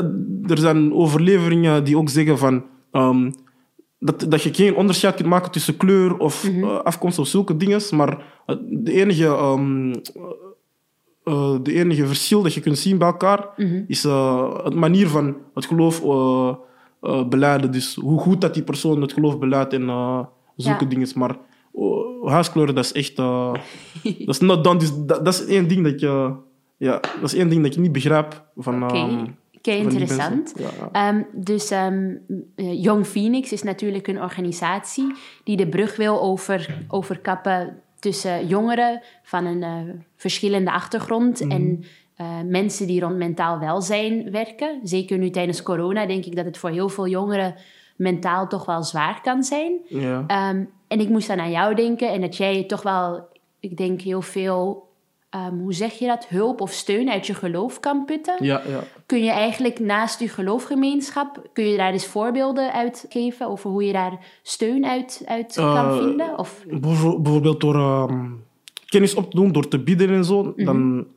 er 0.52 0.58
zijn 0.58 0.94
overleveringen 0.94 1.84
die 1.84 1.98
ook 1.98 2.10
zeggen 2.10 2.38
van... 2.38 2.64
Um, 2.92 3.32
dat, 4.00 4.26
dat 4.30 4.44
je 4.44 4.54
geen 4.54 4.76
onderscheid 4.76 5.16
kunt 5.16 5.28
maken 5.28 5.52
tussen 5.52 5.78
kleur 5.78 6.18
of 6.18 6.44
mm 6.44 6.54
-hmm. 6.54 6.64
uh, 6.64 6.80
afkomst 6.80 7.20
of 7.20 7.28
zulke 7.28 7.58
dingen. 7.58 7.82
Maar 7.92 8.24
de 8.70 8.92
enige 8.92 9.26
um, 9.26 9.92
uh, 11.26 11.56
de 11.64 11.74
enige 11.74 12.08
verschil 12.08 12.42
dat 12.42 12.54
je 12.54 12.60
kunt 12.62 12.78
zien 12.78 12.98
bij 12.98 13.08
elkaar 13.08 13.50
Mhm. 13.58 13.82
is 13.88 14.06
uh, 14.06 14.64
het 14.64 14.74
manier 14.76 15.08
van 15.08 15.36
het 15.54 15.66
geloof 15.66 16.04
uh, 16.04 16.54
beleiden. 17.30 17.72
Dus 17.72 17.96
hoe 17.96 18.20
goed 18.20 18.42
dat 18.42 18.54
die 18.54 18.64
persoon 18.64 19.02
het 19.02 19.14
geloof 19.14 19.40
beleidt 19.40 19.74
en 19.74 19.86
zulke 20.56 20.84
Ja. 20.84 20.90
dingen. 20.90 21.08
Maar 21.16 21.38
uh, 21.76 22.32
huiskleur, 22.32 22.74
dat 22.74 22.84
is 22.86 22.92
echt... 22.92 23.16
dat 24.26 24.36
is 24.36 24.40
not 24.40 24.64
done. 24.64 24.80
Dus 24.80 24.92
dat, 24.96 25.26
dat 25.26 25.34
is 25.34 25.46
één 25.46 25.68
ding 25.68 25.84
dat 25.84 26.00
je... 26.00 26.34
Ja, 26.78 26.92
dat 27.00 27.24
is 27.24 27.34
één 27.34 27.50
ding 27.50 27.64
dat 27.64 27.74
je 27.74 27.80
niet 27.82 27.92
begrijpt 27.92 28.42
van... 28.56 28.84
Oké, 28.84 28.94
ehm, 28.96 29.26
Kei 29.62 29.80
interessant. 29.82 30.54
Ja. 30.58 30.90
Ehm, 30.92 31.22
dus 31.34 31.72
ehm, 31.72 32.16
eh, 32.56 32.84
Young 32.84 33.06
Phoenix 33.08 33.52
is 33.52 33.64
natuurlijk 33.64 34.08
een 34.08 34.22
organisatie 34.22 35.14
die 35.44 35.58
de 35.58 35.68
brug 35.68 35.96
wil 35.96 36.22
over, 36.22 36.84
overkappen 36.88 37.78
tussen 38.00 38.48
jongeren 38.48 39.02
van 39.24 39.46
een 39.46 39.64
eh, 39.64 39.94
verschillende 40.16 40.72
achtergrond 40.72 41.48
en 41.48 41.84
eh, 42.16 42.42
mensen 42.46 42.88
die 42.88 43.02
rond 43.02 43.16
mentaal 43.16 43.60
welzijn 43.60 44.32
werken. 44.32 44.80
Zeker 44.84 45.18
nu 45.18 45.30
tijdens 45.30 45.64
corona 45.64 46.06
denk 46.06 46.26
ik 46.26 46.36
dat 46.36 46.46
het 46.46 46.58
voor 46.58 46.70
heel 46.70 46.90
veel 46.90 47.08
jongeren 47.08 47.56
mentaal 47.96 48.48
toch 48.48 48.66
wel 48.66 48.84
zwaar 48.84 49.22
kan 49.22 49.44
zijn. 49.44 49.80
Ja. 49.88 50.24
Ehm, 50.28 50.64
en 50.88 51.00
ik 51.00 51.10
moest 51.10 51.28
dan 51.28 51.40
aan 51.40 51.52
jou 51.52 51.76
denken 51.76 52.12
en 52.12 52.22
dat 52.22 52.38
jij 52.38 52.64
toch 52.64 52.82
wel, 52.82 53.28
ik 53.60 53.78
denk 53.78 54.02
heel 54.02 54.22
veel, 54.22 54.85
ehm, 55.36 55.58
hoe 55.58 55.74
zeg 55.74 55.94
je 55.94 56.08
dat, 56.08 56.28
hulp 56.28 56.62
of 56.62 56.72
steun 56.72 57.10
uit 57.10 57.28
je 57.28 57.34
geloof 57.34 57.80
kan 57.80 58.06
putten. 58.06 58.36
ja, 58.46 58.62
ja. 58.68 58.84
Kun 59.06 59.24
je 59.24 59.30
eigenlijk 59.32 59.80
naast 59.80 60.20
je 60.20 60.28
geloofgemeenschap, 60.30 61.50
kun 61.54 61.66
je 61.68 61.78
daar 61.78 61.92
eens 61.92 62.06
voorbeelden 62.06 62.74
uit 62.74 63.06
geven 63.10 63.48
over 63.48 63.70
hoe 63.70 63.84
je 63.86 63.94
daar 63.94 64.26
steun 64.44 64.86
uit, 64.86 65.22
uit 65.26 65.54
kan 65.56 65.76
Eh, 65.90 65.98
vinden? 65.98 66.38
Of, 66.40 66.64
Bijvo- 66.68 67.20
Bijvoorbeeld 67.20 67.62
door 67.62 67.76
ehm, 67.76 68.26
kennis 68.86 69.14
op 69.16 69.30
te 69.32 69.36
doen, 69.36 69.52
door 69.52 69.68
te 69.68 69.80
bidden 69.80 70.10
en 70.10 70.26
zo. 70.26 70.44
Mhm. 70.44 70.66
Dan, 70.66 71.08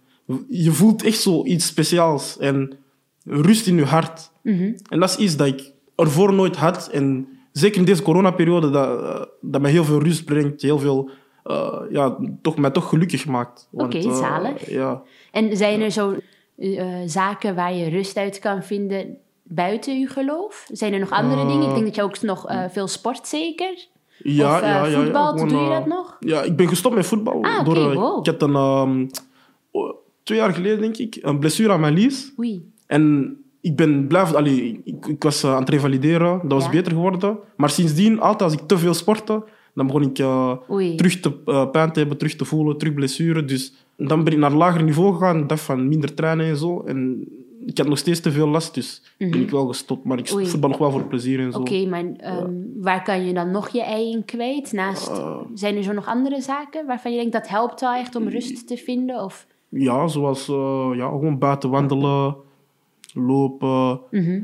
je 0.49 0.71
voelt 0.71 1.03
echt 1.05 1.21
zo 1.21 1.45
iets 1.45 1.67
speciaals 1.67 2.39
en 2.39 2.73
rust 3.25 3.67
in 3.67 3.77
je 3.77 3.85
hart. 3.85 4.31
Mhm. 4.43 4.73
En 4.89 5.01
dat 5.01 5.09
is 5.11 5.17
iets 5.17 5.37
dat 5.37 5.47
ik 5.47 5.73
ervoor 5.97 6.33
nooit 6.33 6.57
had. 6.57 6.89
En 6.93 7.29
zeker 7.53 7.79
in 7.79 7.85
deze 7.85 8.03
coronaperiode, 8.03 8.71
dat, 8.71 9.03
eh, 9.03 9.23
dat 9.41 9.61
mij 9.61 9.71
heel 9.71 9.85
veel 9.85 10.03
rust 10.03 10.25
brengt. 10.25 10.63
Heel 10.63 10.79
veel, 10.79 11.11
eh, 11.49 11.81
ja, 11.91 12.17
toch, 12.43 12.57
mij 12.57 12.71
toch 12.71 12.89
gelukkig 12.89 13.27
maakt. 13.27 13.69
Want, 13.71 13.95
Oké, 13.95 14.09
eh, 14.09 14.17
zalig. 14.17 14.71
ja. 14.71 15.03
En 15.33 15.57
zijn 15.57 15.81
er 15.81 15.91
zo 15.91 16.15
eh, 16.57 16.85
zaken 17.07 17.55
waar 17.55 17.75
je 17.75 17.89
rust 17.89 18.17
uit 18.17 18.39
kan 18.39 18.63
vinden 18.63 19.17
buiten 19.43 20.01
je 20.01 20.07
geloof? 20.07 20.69
Zijn 20.73 20.93
er 20.93 20.99
nog 21.01 21.11
andere 21.11 21.47
dingen? 21.47 21.69
Ik 21.69 21.75
denk 21.75 21.85
dat 21.85 21.95
je 21.95 22.03
ook 22.03 22.23
nog 22.23 22.47
veel 22.71 22.87
sport 22.89 23.27
zeker? 23.27 23.87
Ja, 24.23 24.55
Of, 24.55 24.61
ja, 24.61 24.87
ja, 24.87 25.03
voetbal, 25.03 25.27
gewoon, 25.33 25.49
doe 25.49 25.63
je 25.63 25.69
dat 25.69 25.87
nog? 25.87 26.17
Ja, 26.21 26.43
ik 26.43 26.57
ben 26.57 26.69
gestopt 26.69 26.95
met 26.95 27.07
voetbal. 27.07 27.43
Ah, 27.43 27.65
door, 27.65 27.95
wow. 27.95 28.19
Ik 28.19 28.27
had 28.27 28.43
een, 28.43 28.55
ehm, 28.55 29.07
twee 30.23 30.39
jaar 30.39 30.53
geleden, 30.55 30.81
denk 30.81 30.97
ik, 30.97 31.19
een 31.21 31.39
blessure 31.39 31.73
aan 31.73 31.81
mijn 31.81 31.95
lies. 31.95 32.33
Oei. 32.39 32.71
En 32.87 33.37
ik 33.61 33.77
ben 33.77 34.07
blijven... 34.07 34.37
Allee, 34.37 34.81
ik, 34.85 35.07
ik 35.07 35.23
was 35.23 35.45
aan 35.45 35.61
het 35.61 35.69
revalideren. 35.69 36.39
Dat 36.43 36.53
was 36.53 36.65
Ja. 36.65 36.71
beter 36.71 36.93
geworden. 36.93 37.39
Maar 37.57 37.71
sindsdien, 37.71 38.21
altijd 38.21 38.51
als 38.51 38.61
ik 38.61 38.69
te 38.69 38.79
veel 38.79 38.95
sportte, 38.95 39.45
dan 39.79 39.87
begon 39.87 40.03
ik 40.03 40.19
eh, 40.19 40.53
terug 40.97 41.21
te, 41.21 41.33
eh, 41.45 41.71
pijn 41.71 41.93
te 41.93 41.99
hebben, 41.99 42.19
terug 42.19 42.37
te 42.37 42.45
voelen, 42.45 42.79
terug 42.79 42.95
blessure. 42.95 43.45
Dus 43.45 43.73
dan 43.97 44.25
ben 44.25 44.33
ik 44.33 44.39
naar 44.39 44.51
een 44.51 44.57
lager 44.57 44.83
niveau 44.83 45.13
gegaan. 45.13 45.39
Ik 45.39 45.49
dacht 45.49 45.61
van 45.61 45.89
minder 45.89 46.15
trainen 46.15 46.47
en 46.47 46.57
zo. 46.57 46.83
En 46.87 47.25
ik 47.67 47.79
had 47.79 47.89
nog 47.89 47.99
steeds 47.99 48.21
te 48.21 48.31
veel 48.33 48.49
last, 48.49 48.75
dus 48.75 49.03
ben 49.19 49.41
ik 49.41 49.51
wel 49.51 49.67
gestopt. 49.67 50.05
Maar 50.05 50.19
ik 50.19 50.25
Mhm. 50.29 50.35
Oei. 50.37 50.47
voetbal 50.47 50.71
nog 50.71 50.79
wel 50.79 50.91
voor 50.91 51.05
plezier 51.05 51.41
en 51.41 51.53
zo. 51.53 51.59
Oké, 51.59 51.87
maar 51.87 52.05
ehm, 52.17 52.53
waar 52.77 53.03
kan 53.03 53.27
je 53.27 53.33
dan 53.35 53.51
nog 53.51 53.69
je 53.69 53.83
ei 53.83 54.11
in 54.11 54.25
kwijt? 54.25 54.73
Naast, 54.73 55.09
Eh. 55.09 55.37
zijn 55.55 55.77
er 55.77 55.83
zo 55.83 55.93
nog 55.93 56.07
andere 56.07 56.41
zaken 56.41 56.87
waarvan 56.87 57.11
je 57.13 57.19
denkt 57.19 57.33
dat 57.33 57.49
helpt 57.49 57.81
wel 57.81 57.95
echt 57.95 58.17
om 58.17 58.29
rust 58.29 58.67
te 58.69 58.77
vinden? 58.77 59.25
Of, 59.25 59.47
Ja, 59.71 60.07
zoals 60.09 60.47
ja, 60.97 61.09
gewoon 61.09 61.39
buiten 61.39 61.71
wandelen, 61.71 62.37
lopen. 63.15 64.01
Mhm. 64.11 64.43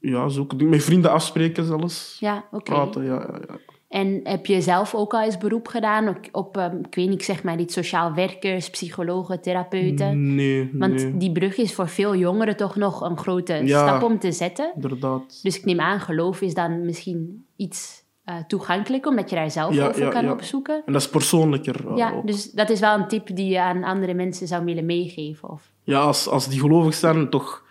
Ja, 0.00 0.28
dingen. 0.28 0.68
Met 0.68 0.84
vrienden 0.84 1.10
afspreken 1.10 1.64
zelfs. 1.64 2.16
Ja, 2.20 2.44
oké. 2.52 2.62
Praten, 2.62 3.04
ja, 3.04 3.14
ja, 3.14 3.40
ja. 3.48 3.58
En 3.90 4.20
heb 4.24 4.46
je 4.46 4.60
zelf 4.60 4.94
ook 4.94 5.14
al 5.14 5.22
eens 5.22 5.38
beroep 5.38 5.68
gedaan 5.68 6.08
op, 6.08 6.18
op 6.32 6.56
ehm, 6.56 6.76
ik 6.76 6.94
weet 6.94 7.08
niet, 7.08 7.18
ik 7.18 7.22
zeg 7.22 7.42
maar 7.42 7.60
iets 7.60 7.74
sociaal 7.74 8.14
werkers, 8.14 8.70
psychologen, 8.70 9.40
therapeuten? 9.40 10.34
Nee, 10.34 10.70
Want 10.72 10.94
nee, 10.94 11.16
die 11.16 11.32
brug 11.32 11.56
is 11.56 11.74
voor 11.74 11.88
veel 11.88 12.16
jongeren 12.16 12.56
toch 12.56 12.76
nog 12.76 13.00
een 13.00 13.18
grote 13.18 13.52
Ja. 13.54 13.86
stap 13.86 14.02
om 14.10 14.18
te 14.18 14.32
zetten. 14.32 14.72
inderdaad. 14.74 15.42
Dus 15.42 15.58
ik 15.58 15.64
neem 15.64 15.80
aan, 15.80 16.00
geloof 16.00 16.40
is 16.40 16.54
dan 16.54 16.84
misschien 16.84 17.44
iets 17.56 18.04
eh 18.24 18.36
toegankelijk, 18.46 19.06
omdat 19.06 19.30
je 19.30 19.36
daar 19.36 19.50
zelf 19.50 19.74
Ja, 19.74 19.88
over 19.88 20.02
ja, 20.02 20.08
kan 20.08 20.24
ja. 20.24 20.32
opzoeken. 20.32 20.82
En 20.86 20.92
dat 20.92 21.02
is 21.02 21.08
persoonlijker. 21.08 21.88
eh, 21.90 21.96
Ja, 21.96 22.12
ook. 22.12 22.26
dus 22.26 22.50
dat 22.50 22.70
is 22.70 22.80
wel 22.80 22.98
een 22.98 23.08
tip 23.08 23.36
die 23.36 23.48
je 23.50 23.60
aan 23.60 23.84
andere 23.84 24.14
mensen 24.14 24.46
zou 24.46 24.64
willen 24.64 24.86
meegeven. 24.86 25.50
Of... 25.50 25.70
ja 25.84 26.00
als, 26.00 26.28
als 26.28 26.48
die 26.48 26.60
gelovig 26.60 26.94
zijn, 26.94 27.30
toch 27.30 27.64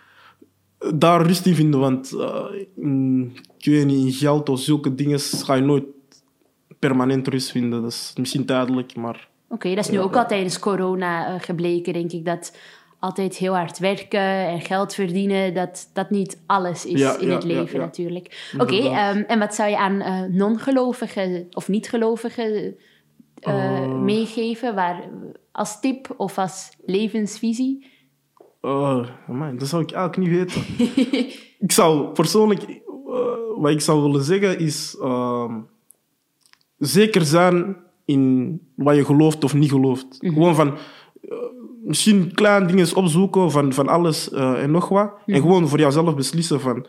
daar 0.94 1.22
rust 1.26 1.46
in 1.46 1.54
vinden. 1.54 1.80
Want 1.80 2.12
eh, 2.18 2.44
in, 2.76 3.32
ik 3.58 3.64
weet 3.64 3.86
niet, 3.86 4.04
in 4.06 4.12
geld 4.12 4.48
of 4.48 4.60
zulke 4.60 4.94
dingen 4.94 5.20
ga 5.20 5.54
je 5.54 5.62
nooit 5.62 5.84
permanent 6.80 7.28
rust 7.28 7.50
vinden. 7.50 7.82
Dat 7.82 7.90
is 7.90 8.12
misschien 8.18 8.44
tijdelijk, 8.46 8.96
maar 8.96 9.28
Oké, 9.48 9.68
dat 9.74 9.84
is 9.84 9.90
nu 9.90 10.00
ook 10.00 10.16
al 10.16 10.26
tijdens 10.26 10.58
corona 10.58 11.26
eh, 11.26 11.40
gebleken, 11.40 11.92
denk 11.92 12.12
ik, 12.12 12.24
dat 12.24 12.56
altijd 12.98 13.36
heel 13.36 13.54
hard 13.56 13.78
werken 13.78 14.20
en 14.46 14.60
geld 14.60 14.94
verdienen, 14.94 15.54
dat 15.54 15.90
dat 15.92 16.10
niet 16.10 16.42
alles 16.46 16.86
is 16.86 17.00
Ja, 17.00 17.16
in 17.18 17.26
ja, 17.28 17.34
het 17.34 17.44
leven 17.44 17.78
ja. 17.78 17.84
natuurlijk. 17.84 18.50
Oké, 18.58 18.76
ehm, 18.76 19.22
en 19.26 19.38
wat 19.38 19.54
zou 19.54 19.70
je 19.70 19.78
aan 19.78 20.00
eh, 20.00 20.22
non-gelovigen 20.22 21.46
of 21.50 21.68
niet-gelovigen 21.68 22.54
eh, 22.54 22.74
Eh. 23.82 23.92
meegeven, 24.02 24.74
waar, 24.74 25.08
als 25.52 25.80
tip 25.80 26.14
of 26.16 26.38
als 26.38 26.70
levensvisie? 26.86 27.86
eh, 28.60 29.06
amai, 29.28 29.56
dat 29.56 29.68
zou 29.68 29.82
ik 29.82 29.92
eigenlijk 29.92 30.30
niet 30.30 30.38
weten. 30.38 30.62
ik 31.66 31.72
zou 31.72 32.12
persoonlijk, 32.12 32.80
wat 33.56 33.70
ik 33.70 33.80
zou 33.80 34.02
willen 34.02 34.22
zeggen 34.24 34.58
is 34.58 34.96
ehm, 35.00 35.60
zeker 36.80 37.24
zijn 37.24 37.76
in 38.04 38.60
wat 38.74 38.96
je 38.96 39.04
gelooft 39.04 39.44
of 39.44 39.54
niet 39.54 39.70
gelooft. 39.70 40.06
Gewoon 40.18 40.54
van 40.54 40.76
eh, 41.28 41.36
misschien 41.84 42.34
kleine 42.34 42.66
dingen 42.66 42.96
opzoeken 42.96 43.50
van, 43.50 43.72
van 43.72 43.88
alles 43.88 44.30
eh, 44.30 44.62
en 44.62 44.70
nog 44.70 44.88
wat. 44.88 45.12
En 45.26 45.40
gewoon 45.40 45.68
voor 45.68 45.78
jouzelf 45.78 46.14
beslissen 46.14 46.60
van 46.60 46.86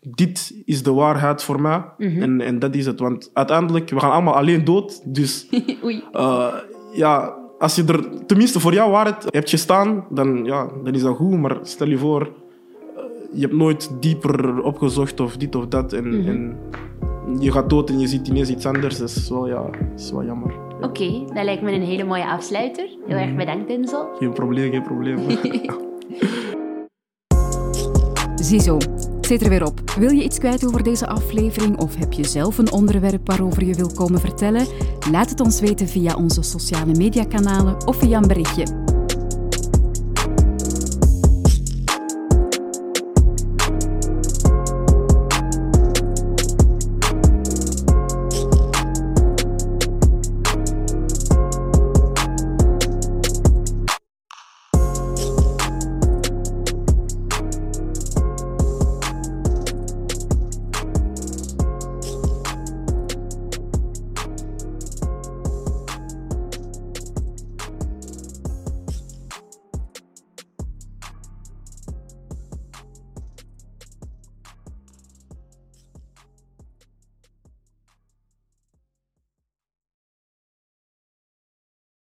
dit 0.00 0.62
is 0.64 0.82
de 0.82 0.92
waarheid 0.92 1.42
voor 1.42 1.60
mij 1.60 1.84
en, 1.98 2.40
en 2.40 2.58
dat 2.58 2.74
is 2.74 2.86
het. 2.86 3.00
Want 3.00 3.30
uiteindelijk, 3.32 3.90
we 3.90 4.00
gaan 4.00 4.10
allemaal 4.10 4.34
alleen 4.36 4.64
dood. 4.64 5.14
Dus 5.14 5.48
eh, 6.12 6.54
ja, 6.92 7.34
als 7.58 7.76
je 7.76 7.84
er 7.84 8.26
tenminste 8.26 8.60
voor 8.60 8.72
jouw 8.72 8.90
waarheid 8.90 9.24
hebt 9.28 9.50
gestaan, 9.50 10.04
dan, 10.10 10.44
ja, 10.44 10.68
dan 10.84 10.94
is 10.94 11.02
dat 11.02 11.16
goed. 11.16 11.40
Maar 11.40 11.58
stel 11.62 11.88
je 11.88 11.98
voor, 11.98 12.32
je 13.32 13.40
hebt 13.40 13.54
nooit 13.54 13.90
dieper 14.00 14.62
opgezocht 14.62 15.20
of 15.20 15.36
dit 15.36 15.54
of 15.54 15.66
dat. 15.66 15.92
En, 15.92 16.26
en 16.26 16.56
je 17.38 17.52
gaat 17.52 17.70
dood 17.70 17.90
en 17.90 17.98
je 17.98 18.06
ziet 18.06 18.28
ineens 18.28 18.48
iets 18.48 18.66
anders. 18.66 18.98
Dat 18.98 19.08
is 19.08 19.28
wel, 19.28 19.46
ja, 19.46 19.62
dat 19.62 20.00
is 20.00 20.10
wel 20.10 20.24
jammer. 20.24 20.54
Oké, 20.80 21.24
dat 21.34 21.44
lijkt 21.44 21.62
me 21.62 21.72
een 21.72 21.82
hele 21.82 22.04
mooie 22.04 22.26
afsluiter. 22.26 22.88
Heel 23.06 23.16
erg 23.16 23.36
bedankt, 23.36 23.68
Denzel. 23.68 24.08
Geen 24.18 24.32
probleem, 24.32 24.70
geen 24.70 24.82
probleem. 24.82 25.18
Ziezo, 28.46 28.76
het 28.76 29.26
zit 29.26 29.42
er 29.42 29.48
weer 29.48 29.66
op. 29.66 29.90
Wil 29.90 30.10
je 30.10 30.22
iets 30.22 30.38
kwijt 30.38 30.66
over 30.66 30.82
deze 30.82 31.06
aflevering 31.06 31.78
of 31.78 31.96
heb 31.96 32.12
je 32.12 32.24
zelf 32.24 32.58
een 32.58 32.72
onderwerp 32.72 33.26
waarover 33.26 33.64
je 33.64 33.74
wil 33.74 33.90
komen 33.94 34.20
vertellen? 34.20 34.66
Laat 35.10 35.30
het 35.30 35.40
ons 35.40 35.60
weten 35.60 35.88
via 35.88 36.14
onze 36.14 36.42
sociale 36.42 36.94
mediakanalen 36.94 37.86
of 37.86 37.96
via 37.96 38.16
een 38.16 38.28
berichtje. 38.28 38.85